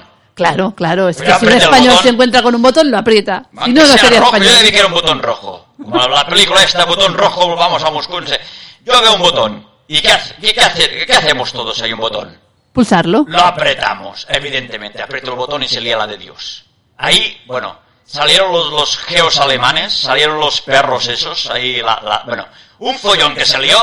Claro, 0.44 0.74
claro, 0.74 1.08
es 1.08 1.20
que 1.20 1.30
a 1.32 1.38
si 1.38 1.46
un 1.46 1.52
español 1.52 1.98
se 2.02 2.08
encuentra 2.10 2.42
con 2.42 2.54
un 2.54 2.62
botón, 2.62 2.90
lo 2.90 2.98
aprieta. 2.98 3.44
Si 3.64 3.72
no, 3.72 3.82
no 3.86 3.98
sería 3.98 4.20
rojo, 4.20 4.32
yo 4.32 4.36
español. 4.44 4.58
debí 4.58 4.70
que 4.72 4.78
era 4.78 4.86
un 4.86 4.92
botón 4.94 5.22
rojo. 5.22 5.66
Como 5.76 6.08
la 6.08 6.26
película 6.26 6.62
esta, 6.62 6.84
botón 6.84 7.14
rojo, 7.14 7.54
vamos 7.56 7.82
a 7.84 7.90
Moscú. 7.90 8.20
Yo 8.20 9.00
veo 9.02 9.14
un 9.14 9.20
botón. 9.20 9.66
¿Y 9.88 10.00
qué, 10.00 10.08
hace- 10.12 10.34
qué, 10.40 10.60
hace- 10.60 11.06
qué 11.06 11.12
hacemos 11.12 11.52
todos 11.52 11.76
si 11.76 11.84
hay 11.84 11.92
un 11.92 11.98
botón? 12.00 12.38
Pulsarlo. 12.72 13.24
Lo 13.26 13.40
apretamos, 13.40 14.26
evidentemente. 14.30 15.02
Aprieto 15.02 15.30
el 15.32 15.36
botón 15.36 15.62
y 15.62 15.68
se 15.68 15.80
lía 15.80 15.96
la 15.96 16.06
de 16.06 16.16
Dios. 16.16 16.64
Ahí, 16.96 17.40
bueno, 17.46 17.76
salieron 18.04 18.52
los, 18.52 18.70
los 18.70 18.96
geos 18.98 19.38
alemanes, 19.40 19.92
salieron 19.92 20.38
los 20.38 20.60
perros 20.60 21.08
esos, 21.08 21.50
ahí, 21.50 21.80
la, 21.82 22.00
la- 22.02 22.22
bueno, 22.26 22.46
un 22.78 22.96
follón 22.98 23.34
que 23.34 23.44
salió, 23.44 23.76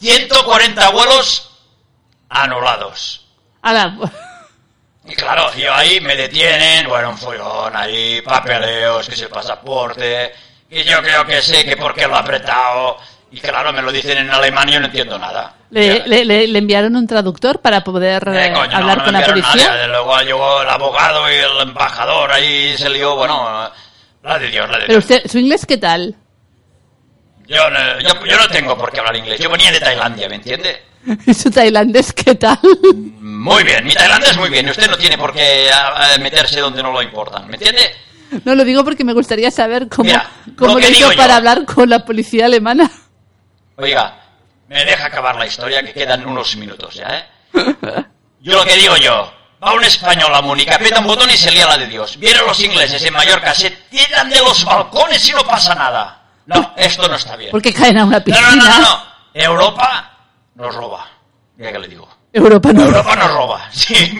140 0.00 0.90
vuelos 0.90 1.50
anulados. 2.28 3.24
Ahora, 3.62 3.96
Y 5.08 5.14
claro, 5.14 5.50
yo 5.54 5.72
ahí 5.72 6.00
me 6.00 6.14
detienen, 6.16 6.86
bueno, 6.88 7.10
un 7.10 7.18
follón 7.18 7.74
ahí, 7.74 8.20
papeleos, 8.22 9.08
que 9.08 9.14
es 9.14 9.22
el 9.22 9.28
pasaporte, 9.28 10.32
y 10.70 10.82
yo 10.84 11.00
creo 11.02 11.24
que 11.24 11.40
sé 11.40 11.64
que 11.64 11.76
por 11.76 11.94
qué 11.94 12.06
lo 12.06 12.14
he 12.14 12.18
apretado, 12.18 12.98
y 13.30 13.40
claro, 13.40 13.72
me 13.72 13.80
lo 13.82 13.90
dicen 13.90 14.18
en 14.18 14.30
alemán 14.30 14.68
y 14.68 14.72
yo 14.72 14.80
no 14.80 14.86
entiendo 14.86 15.18
nada. 15.18 15.54
le, 15.70 16.06
le- 16.06 16.24
le- 16.24 16.46
le 16.48 16.58
enviaron 16.58 16.94
un 16.96 17.06
traductor 17.06 17.60
para 17.60 17.82
poder 17.84 18.26
Eh, 18.28 18.46
eh, 18.46 18.52
coño, 18.52 18.70
no, 18.70 18.76
hablar 18.76 18.98
no 18.98 19.04
con 19.04 19.12
me 19.14 19.20
la 19.20 19.26
policía. 19.26 19.86
Luego 19.86 20.20
llegó 20.20 20.62
el 20.62 20.68
abogado 20.68 21.30
y 21.30 21.34
el 21.36 21.60
embajador 21.68 22.32
ahí 22.32 22.76
se 22.76 22.88
lió, 22.90 23.16
bueno, 23.16 23.70
la 24.22 24.38
de 24.38 24.48
Dios, 24.48 24.68
la 24.68 24.78
de 24.78 24.86
Pero 24.86 25.00
Dios. 25.00 25.04
usted, 25.04 25.30
¿su 25.30 25.38
inglés 25.38 25.64
qué 25.66 25.76
tal? 25.78 26.14
Yo, 27.46 27.70
no, 27.70 27.98
yo, 28.00 28.26
yo 28.26 28.36
no 28.36 28.48
tengo 28.48 28.76
por 28.76 28.90
qué 28.92 29.00
hablar 29.00 29.16
inglés. 29.16 29.40
Yo 29.40 29.48
venía 29.48 29.72
de 29.72 29.80
Tailandia, 29.80 30.28
¿me 30.28 30.34
entiende? 30.36 30.82
¿Y 31.26 31.34
su 31.34 31.50
tailandés 31.50 32.12
qué 32.12 32.34
tal? 32.34 32.58
Muy 33.20 33.62
bien, 33.64 33.84
mi 33.84 33.92
tailandés 33.94 34.36
muy 34.36 34.50
bien. 34.50 34.68
Usted 34.68 34.88
no 34.90 34.96
tiene 34.96 35.16
por 35.18 35.32
qué 35.32 35.70
a- 35.70 36.14
a 36.14 36.18
meterse 36.18 36.60
donde 36.60 36.82
no 36.82 36.92
lo 36.92 37.02
importan, 37.02 37.46
¿me 37.48 37.54
entiende? 37.54 37.80
No 38.44 38.54
lo 38.54 38.64
digo 38.64 38.84
porque 38.84 39.04
me 39.04 39.12
gustaría 39.14 39.50
saber 39.50 39.88
cómo, 39.88 40.04
Mira, 40.08 40.28
cómo 40.56 40.74
lo 40.74 40.80
le 40.80 40.90
hizo 40.90 41.10
yo. 41.12 41.16
para 41.16 41.36
hablar 41.36 41.64
con 41.64 41.88
la 41.88 42.04
policía 42.04 42.44
alemana. 42.46 42.90
Oiga, 43.76 44.20
me 44.68 44.84
deja 44.84 45.06
acabar 45.06 45.36
la 45.36 45.46
historia 45.46 45.82
que 45.82 45.92
quedan 45.94 46.26
unos 46.26 46.54
minutos 46.56 46.94
ya, 46.94 47.06
¿eh? 47.08 47.24
Yo 48.40 48.54
lo 48.54 48.64
que 48.66 48.74
digo 48.76 48.96
yo, 48.98 49.32
va 49.64 49.72
un 49.72 49.82
español 49.84 50.34
a 50.34 50.42
Múnich, 50.42 50.68
aprieta 50.70 51.00
un 51.00 51.06
botón 51.06 51.30
y 51.30 51.36
se 51.36 51.50
lía 51.50 51.66
la 51.66 51.78
de 51.78 51.86
Dios. 51.86 52.18
Vienen 52.18 52.44
los 52.46 52.60
ingleses 52.60 53.02
en 53.02 53.14
Mallorca, 53.14 53.54
se 53.54 53.70
tiran 53.70 54.28
de 54.28 54.36
los 54.40 54.64
balcones 54.64 55.26
y 55.28 55.32
no 55.32 55.42
pasa 55.44 55.74
nada. 55.74 56.22
No, 56.46 56.74
esto 56.76 57.08
no 57.08 57.14
está 57.16 57.34
bien. 57.36 57.50
Porque 57.50 57.72
caen 57.72 57.98
a 57.98 58.04
una 58.04 58.18
No, 58.18 58.24
piscina. 58.24 58.50
no, 58.50 58.56
no, 58.56 58.68
no, 58.68 58.78
no. 58.80 59.02
Europa 59.34 60.07
nos 60.58 60.74
roba. 60.74 61.06
Mira 61.56 61.72
que 61.72 61.78
le 61.78 61.88
digo. 61.88 62.08
Europa 62.32 62.72
no. 62.72 62.82
Europa 62.82 63.16
nos 63.16 63.32
roba. 63.32 63.68
Sí. 63.72 64.18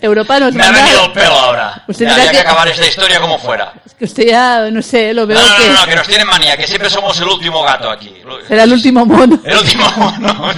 Europa 0.00 0.40
nos 0.40 0.54
Me 0.54 0.64
ha 0.64 0.70
venido 0.70 1.04
el 1.04 1.12
pelo 1.12 1.34
ahora. 1.38 1.84
Usted 1.86 2.06
Ya 2.08 2.16
que 2.24 2.30
que- 2.30 2.38
acabar 2.40 2.66
esta 2.68 2.86
historia 2.86 3.20
como 3.20 3.38
fuera. 3.38 3.74
Es 3.84 3.92
que 3.94 4.06
usted 4.06 4.26
ya, 4.28 4.70
no 4.70 4.80
sé, 4.80 5.12
lo 5.12 5.26
veo 5.26 5.38
No, 5.38 5.46
no, 5.46 5.56
que 5.58 5.68
no, 5.68 5.74
no, 5.80 5.86
que 5.86 5.96
nos 5.96 6.06
tienen 6.08 6.26
manía, 6.26 6.56
que 6.56 6.66
siempre 6.66 6.88
somos 6.88 7.18
el 7.20 7.28
último 7.28 7.62
gato 7.62 7.90
aquí. 7.90 8.10
será 8.48 8.62
el 8.62 8.72
último 8.72 9.04
mono. 9.04 9.38
El 9.44 9.58
último 9.58 9.90
mono. 9.96 10.52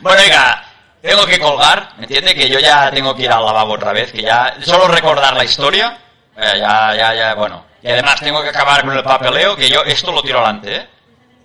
bueno, 0.00 0.22
oiga, 0.22 0.62
tengo 1.00 1.24
que 1.24 1.38
colgar, 1.38 1.88
¿me 1.96 2.02
entiende? 2.02 2.34
Que 2.34 2.48
yo 2.50 2.58
ya 2.58 2.90
tengo 2.90 3.14
que 3.16 3.22
ir 3.22 3.30
al 3.32 3.44
lavabo 3.44 3.72
otra 3.74 3.92
vez, 3.94 4.12
que 4.12 4.20
ya... 4.22 4.54
Solo 4.62 4.88
recordar 4.88 5.34
la 5.34 5.44
historia, 5.44 5.96
eh, 6.36 6.52
ya, 6.58 6.94
ya, 6.94 7.14
ya, 7.14 7.34
bueno. 7.34 7.64
Y 7.82 7.88
además 7.88 8.20
tengo 8.20 8.42
que 8.42 8.50
acabar 8.50 8.84
con 8.84 8.94
el 8.94 9.02
papeleo, 9.02 9.56
que 9.56 9.70
yo 9.70 9.82
esto 9.84 10.12
lo 10.12 10.22
tiro 10.22 10.38
adelante, 10.40 10.76
¿eh? 10.76 10.88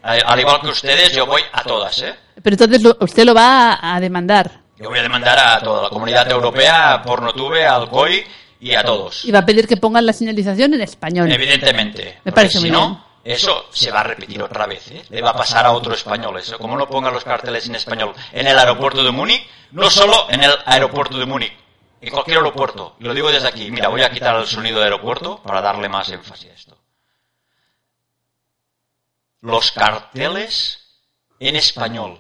Al 0.04 0.20
al 0.26 0.40
igual 0.40 0.62
que 0.62 0.68
ustedes, 0.70 1.12
yo 1.14 1.26
voy 1.26 1.42
a 1.54 1.64
todas, 1.64 2.00
¿eh? 2.02 2.16
Pero 2.42 2.54
entonces 2.56 2.82
lo- 2.82 2.98
usted 3.02 3.24
lo 3.26 3.34
va 3.36 3.74
a, 3.74 3.96
a 3.96 4.00
demandar 4.00 4.62
Yo 4.78 4.90
voy 4.90 5.00
a 5.00 5.04
demandar 5.04 5.38
a 5.38 5.60
toda 5.60 5.84
la 5.84 5.90
comunidad 5.90 6.30
europea, 6.32 6.94
a 6.94 7.02
Pornotube, 7.04 7.66
al 7.68 7.88
COI 7.90 8.24
y 8.60 8.74
a 8.76 8.84
todos. 8.84 9.26
y 9.26 9.32
va 9.32 9.40
a 9.40 9.46
pedir 9.46 9.68
que 9.68 9.78
pongan 9.78 10.06
la 10.06 10.14
señalización 10.14 10.74
en 10.74 10.82
español. 10.82 11.32
Evidentemente. 11.32 12.20
Me 12.24 12.32
parece 12.32 12.54
si 12.60 12.62
muy 12.62 12.72
no, 12.72 12.88
bien. 13.24 13.36
eso 13.38 13.66
se 13.72 13.92
va 13.92 14.00
a 14.02 14.04
repetir 14.04 14.42
otra 14.42 14.66
vez. 14.66 14.90
¿eh? 14.92 15.04
Le 15.10 15.22
va 15.22 15.32
a 15.32 15.36
pasar 15.36 15.66
a 15.66 15.72
otro 15.72 15.94
español 15.94 16.38
eso. 16.40 16.58
Como 16.58 16.76
no 16.78 16.88
pongan 16.88 17.14
los 17.14 17.24
carteles 17.24 17.68
en 17.68 17.76
español 17.76 18.14
en 18.32 18.48
el 18.48 18.58
aeropuerto 18.58 19.04
de 19.04 19.12
Múnich, 19.12 19.44
no 19.72 19.90
solo 19.90 20.28
en 20.30 20.44
el 20.44 20.52
aeropuerto 20.66 21.18
de 21.18 21.26
Múnich, 21.26 21.54
en 22.02 22.10
cualquier 22.12 22.38
aeropuerto. 22.38 22.96
Y 23.00 23.04
lo 23.04 23.14
digo 23.14 23.32
desde 23.32 23.48
aquí. 23.48 23.70
Mira, 23.70 23.88
voy 23.90 24.02
a 24.02 24.10
quitar 24.12 24.36
el 24.36 24.48
sonido 24.48 24.80
de 24.80 24.86
aeropuerto 24.86 25.38
para 25.44 25.62
darle 25.62 25.88
más 25.90 26.10
énfasis 26.10 26.50
a 26.50 26.54
esto. 26.54 26.78
Los 29.42 29.72
carteles 29.72 30.80
en 31.40 31.56
español. 31.56 32.20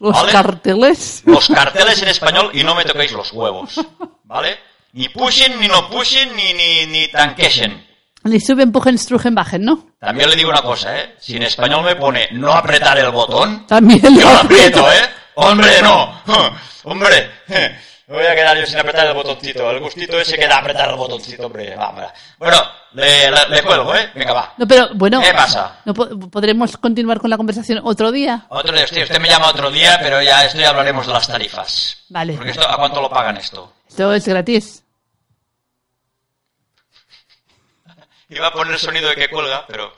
Los 0.00 0.14
¿Vale? 0.16 0.32
carteles. 0.32 1.22
Los 1.26 1.48
carteles 1.48 2.02
en 2.02 2.08
español 2.08 2.50
y 2.52 2.64
no 2.64 2.74
me 2.74 2.84
toquéis 2.84 3.12
los 3.12 3.32
huevos. 3.32 3.80
¿Vale? 4.24 4.58
Ni 4.92 5.08
pushen, 5.10 5.60
ni 5.60 5.68
no 5.68 5.88
pushen, 5.90 6.34
ni, 6.34 6.52
ni, 6.54 6.86
ni 6.86 7.08
tanqueschen. 7.08 7.86
Ni 8.24 8.40
suben, 8.40 8.62
empujen, 8.68 8.98
strujen, 8.98 9.34
bajen, 9.34 9.62
¿no? 9.62 9.86
También 10.00 10.28
le 10.30 10.36
digo 10.36 10.50
una 10.50 10.62
cosa, 10.62 10.98
¿eh? 10.98 11.14
Si 11.20 11.36
en 11.36 11.44
español 11.44 11.84
me 11.84 11.94
pone 11.94 12.28
no 12.32 12.52
apretar 12.52 12.98
el 12.98 13.10
botón, 13.10 13.66
También 13.66 14.00
yo 14.02 14.28
lo 14.28 14.38
aprieto, 14.38 14.90
¿eh? 14.90 15.08
Hombre, 15.36 15.80
no. 15.82 16.22
Hombre. 16.84 17.30
Me 18.08 18.14
voy 18.18 18.24
a 18.26 18.36
quedar 18.36 18.56
yo 18.56 18.64
sin 18.64 18.78
apretar 18.78 19.04
el 19.08 19.14
botoncito. 19.14 19.68
El 19.68 19.80
gustito 19.80 20.20
ese 20.20 20.38
queda 20.38 20.58
apretar 20.58 20.90
el 20.90 20.94
botoncito, 20.94 21.46
hombre. 21.46 21.74
Vamos. 21.74 22.04
Bueno, 22.38 22.56
le, 22.92 23.28
le- 23.32 23.48
le 23.48 23.62
cuelgo, 23.64 23.92
¿eh? 23.96 24.12
Venga, 24.14 24.32
va. 24.32 24.54
No, 24.58 24.64
pero 24.68 24.90
bueno. 24.94 25.20
¿Qué 25.20 25.34
pasa? 25.34 25.80
¿no 25.84 25.92
po- 25.92 26.08
¿Podremos 26.30 26.76
continuar 26.76 27.18
con 27.20 27.30
la 27.30 27.36
conversación 27.36 27.80
otro 27.82 28.12
día? 28.12 28.46
Otro 28.48 28.72
día, 28.72 28.84
usted, 28.84 29.02
usted 29.02 29.18
me 29.18 29.28
llama 29.28 29.48
otro 29.48 29.72
día, 29.72 29.98
pero 30.00 30.22
ya 30.22 30.44
esto 30.44 30.56
ya 30.60 30.68
hablaremos 30.68 31.04
de 31.04 31.12
las 31.14 31.26
tarifas. 31.26 31.96
Vale. 32.08 32.34
Porque 32.34 32.52
esto, 32.52 32.68
¿a 32.68 32.76
cuánto 32.76 33.02
lo 33.02 33.10
pagan 33.10 33.38
esto? 33.38 33.72
Esto 33.88 34.12
es 34.14 34.28
gratis. 34.28 34.84
Iba 38.28 38.46
a 38.46 38.52
poner 38.52 38.74
el 38.74 38.78
sonido 38.78 39.08
de 39.08 39.16
que 39.16 39.28
cuelga, 39.28 39.64
pero... 39.66 39.92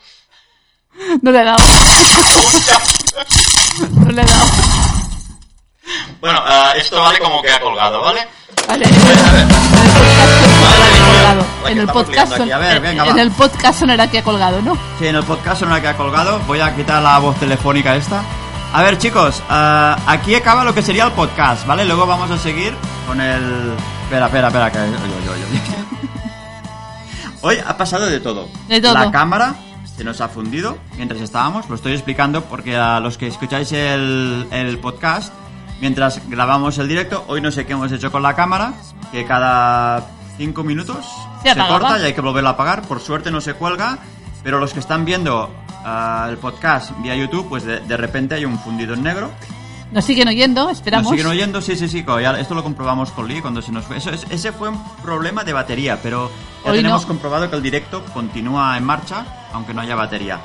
No 1.20 1.30
le 1.30 1.40
he 1.42 1.44
dado. 1.44 1.58
No 4.00 4.12
le 4.12 4.22
he 4.22 4.24
dado. 4.24 4.46
Bueno, 6.20 6.40
ah, 6.44 6.72
esto 6.76 7.00
vale 7.00 7.18
como 7.20 7.40
que 7.42 7.50
ha 7.50 7.60
colgado, 7.60 8.00
¿vale? 8.02 8.26
Vale. 8.66 8.86
En 11.68 11.78
el 11.78 11.86
podcast, 11.86 12.32
liando 12.32 12.44
aquí. 12.44 12.50
A 12.50 12.58
ver, 12.58 12.80
venga, 12.80 13.06
en 13.06 13.18
el 13.18 13.30
podcast 13.30 13.80
sonará 13.80 14.10
que 14.10 14.18
ha 14.18 14.24
colgado, 14.24 14.60
¿no? 14.62 14.76
Sí, 14.98 15.06
en 15.06 15.16
el 15.16 15.22
podcast 15.22 15.62
no 15.62 15.68
la 15.68 15.80
que 15.80 15.88
ha 15.88 15.96
colgado. 15.96 16.40
Voy 16.46 16.60
a 16.60 16.74
quitar 16.74 17.02
la 17.02 17.18
voz 17.18 17.38
telefónica 17.38 17.94
esta. 17.94 18.22
A 18.72 18.82
ver, 18.82 18.98
chicos, 18.98 19.42
ah, 19.48 19.96
aquí 20.06 20.34
acaba 20.34 20.64
lo 20.64 20.74
que 20.74 20.82
sería 20.82 21.04
el 21.04 21.12
podcast, 21.12 21.66
¿vale? 21.66 21.84
Luego 21.84 22.06
vamos 22.06 22.30
a 22.30 22.38
seguir 22.38 22.74
con 23.06 23.20
el. 23.20 23.74
Espera, 24.04 24.26
espera, 24.26 24.48
espera. 24.48 24.72
Que... 24.72 24.78
Hoy 27.42 27.58
ha 27.64 27.76
pasado 27.76 28.06
de 28.06 28.18
todo. 28.20 28.48
De 28.68 28.80
todo. 28.80 28.94
La 28.94 29.10
cámara 29.12 29.54
se 29.96 30.02
nos 30.02 30.20
ha 30.20 30.28
fundido 30.28 30.76
mientras 30.96 31.20
estábamos. 31.20 31.68
Lo 31.68 31.76
estoy 31.76 31.92
explicando 31.92 32.42
porque 32.44 32.76
a 32.76 32.98
los 33.00 33.16
que 33.18 33.28
escucháis 33.28 33.70
el, 33.72 34.46
el 34.50 34.78
podcast, 34.78 35.32
mientras 35.80 36.20
grabamos 36.28 36.78
el 36.78 36.88
directo, 36.88 37.24
hoy 37.28 37.40
no 37.40 37.50
sé 37.50 37.66
qué 37.66 37.72
hemos 37.74 37.90
hecho 37.92 38.10
con 38.12 38.22
la 38.22 38.34
cámara, 38.34 38.72
que 39.12 39.24
cada 39.24 40.04
cinco 40.36 40.62
minutos 40.64 41.04
Se 41.42 41.50
apagaba. 41.50 41.78
corta 41.80 41.98
y 42.00 42.04
hay 42.06 42.12
que 42.14 42.20
volverla 42.20 42.50
a 42.50 42.52
apagar. 42.52 42.82
Por 42.82 43.00
suerte 43.00 43.30
no 43.30 43.40
se 43.40 43.54
cuelga, 43.54 43.98
pero 44.42 44.58
los 44.60 44.72
que 44.72 44.80
están 44.80 45.04
viendo 45.04 45.50
ah, 45.84 46.26
el 46.30 46.38
podcast 46.38 46.92
vía 47.00 47.16
YouTube, 47.16 47.48
pues 47.48 47.64
de, 47.64 47.80
de 47.80 47.96
repente 47.96 48.34
hay 48.34 48.44
un 48.44 48.58
fundido 48.58 48.94
en 48.94 49.02
negro. 49.02 49.30
Nos 49.90 50.04
siguen 50.04 50.28
oyendo, 50.28 50.68
esperamos. 50.68 51.04
Nos 51.04 51.12
siguen 51.12 51.26
oyendo, 51.32 51.62
sí, 51.62 51.74
sí, 51.74 51.88
sí. 51.88 52.04
ya 52.06 52.32
esto 52.38 52.54
lo 52.54 52.62
comprobamos 52.62 53.10
con 53.10 53.26
Lee 53.26 53.40
cuando 53.40 53.62
se 53.62 53.72
nos 53.72 53.86
fue. 53.86 53.96
Eso, 53.96 54.10
es- 54.10 54.26
ese 54.28 54.52
fue 54.52 54.68
un 54.68 54.78
problema 55.02 55.44
de 55.44 55.54
batería, 55.54 55.98
pero 56.02 56.30
ya 56.62 56.70
Hoy 56.72 56.76
tenemos 56.78 57.02
no. 57.02 57.08
comprobado 57.08 57.48
que 57.48 57.56
el 57.56 57.62
directo 57.62 58.04
continúa 58.12 58.76
en 58.76 58.84
marcha, 58.84 59.24
aunque 59.54 59.72
no 59.72 59.80
haya 59.80 59.94
batería. 59.96 60.40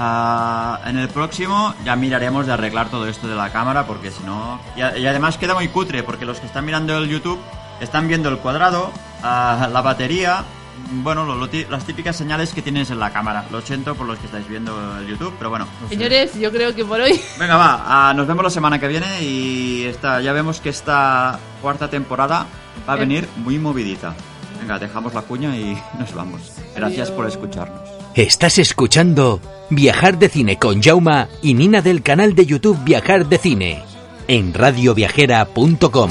Ah, 0.00 0.78
en 0.86 0.96
el 0.96 1.08
próximo 1.08 1.74
ya 1.84 1.96
miraremos 1.96 2.46
de 2.46 2.52
arreglar 2.52 2.88
todo 2.88 3.08
esto 3.08 3.26
de 3.26 3.34
la 3.34 3.50
cámara, 3.50 3.84
porque 3.84 4.12
si 4.12 4.22
no. 4.22 4.60
Y, 4.76 4.80
y 5.00 5.06
además 5.08 5.36
queda 5.38 5.54
muy 5.54 5.66
cutre, 5.68 6.04
porque 6.04 6.24
los 6.24 6.38
que 6.38 6.46
están 6.46 6.64
mirando 6.64 6.96
el 6.96 7.08
YouTube 7.08 7.40
están 7.80 8.06
viendo 8.06 8.28
el 8.28 8.38
cuadrado, 8.38 8.92
ah, 9.24 9.68
la 9.72 9.82
batería. 9.82 10.44
Bueno, 10.92 11.24
lo- 11.24 11.34
lo 11.34 11.48
las 11.68 11.84
típicas 11.84 12.14
señales 12.14 12.54
que 12.54 12.62
tienes 12.62 12.90
en 12.92 13.00
la 13.00 13.10
cámara. 13.12 13.44
Lo 13.50 13.60
siento 13.60 13.96
por 13.96 14.06
los 14.06 14.16
que 14.20 14.26
estáis 14.26 14.46
viendo 14.48 14.72
el 14.98 15.08
YouTube, 15.08 15.34
pero 15.36 15.50
bueno. 15.50 15.66
Señores, 15.88 16.38
yo 16.38 16.52
creo 16.52 16.72
que 16.76 16.84
por 16.84 17.00
hoy. 17.00 17.20
Venga, 17.36 17.56
va, 17.56 17.82
ah, 17.84 18.14
nos 18.14 18.28
vemos 18.28 18.44
la 18.44 18.50
semana 18.50 18.78
que 18.78 18.86
viene 18.86 19.20
y 19.24 19.82
esta, 19.86 20.20
ya 20.20 20.32
vemos 20.32 20.60
que 20.60 20.68
esta 20.68 21.40
cuarta 21.60 21.90
temporada 21.90 22.46
va 22.88 22.92
a 22.92 22.96
Eh. 22.96 23.00
venir 23.00 23.28
muy 23.38 23.58
movidita. 23.58 24.14
Venga, 24.60 24.78
dejamos 24.78 25.12
la 25.12 25.22
cuña 25.22 25.56
y 25.56 25.76
nos 25.98 26.14
vamos. 26.14 26.52
Gracias 26.76 27.10
por 27.10 27.26
escucharnos. 27.26 27.97
Estás 28.18 28.58
escuchando 28.58 29.40
Viajar 29.70 30.18
de 30.18 30.28
Cine 30.28 30.58
con 30.58 30.82
Jauma 30.82 31.28
y 31.40 31.54
Nina 31.54 31.82
del 31.82 32.02
canal 32.02 32.34
de 32.34 32.46
YouTube 32.46 32.76
Viajar 32.82 33.28
de 33.28 33.38
Cine 33.38 33.84
en 34.26 34.52
radioviajera.com. 34.54 36.10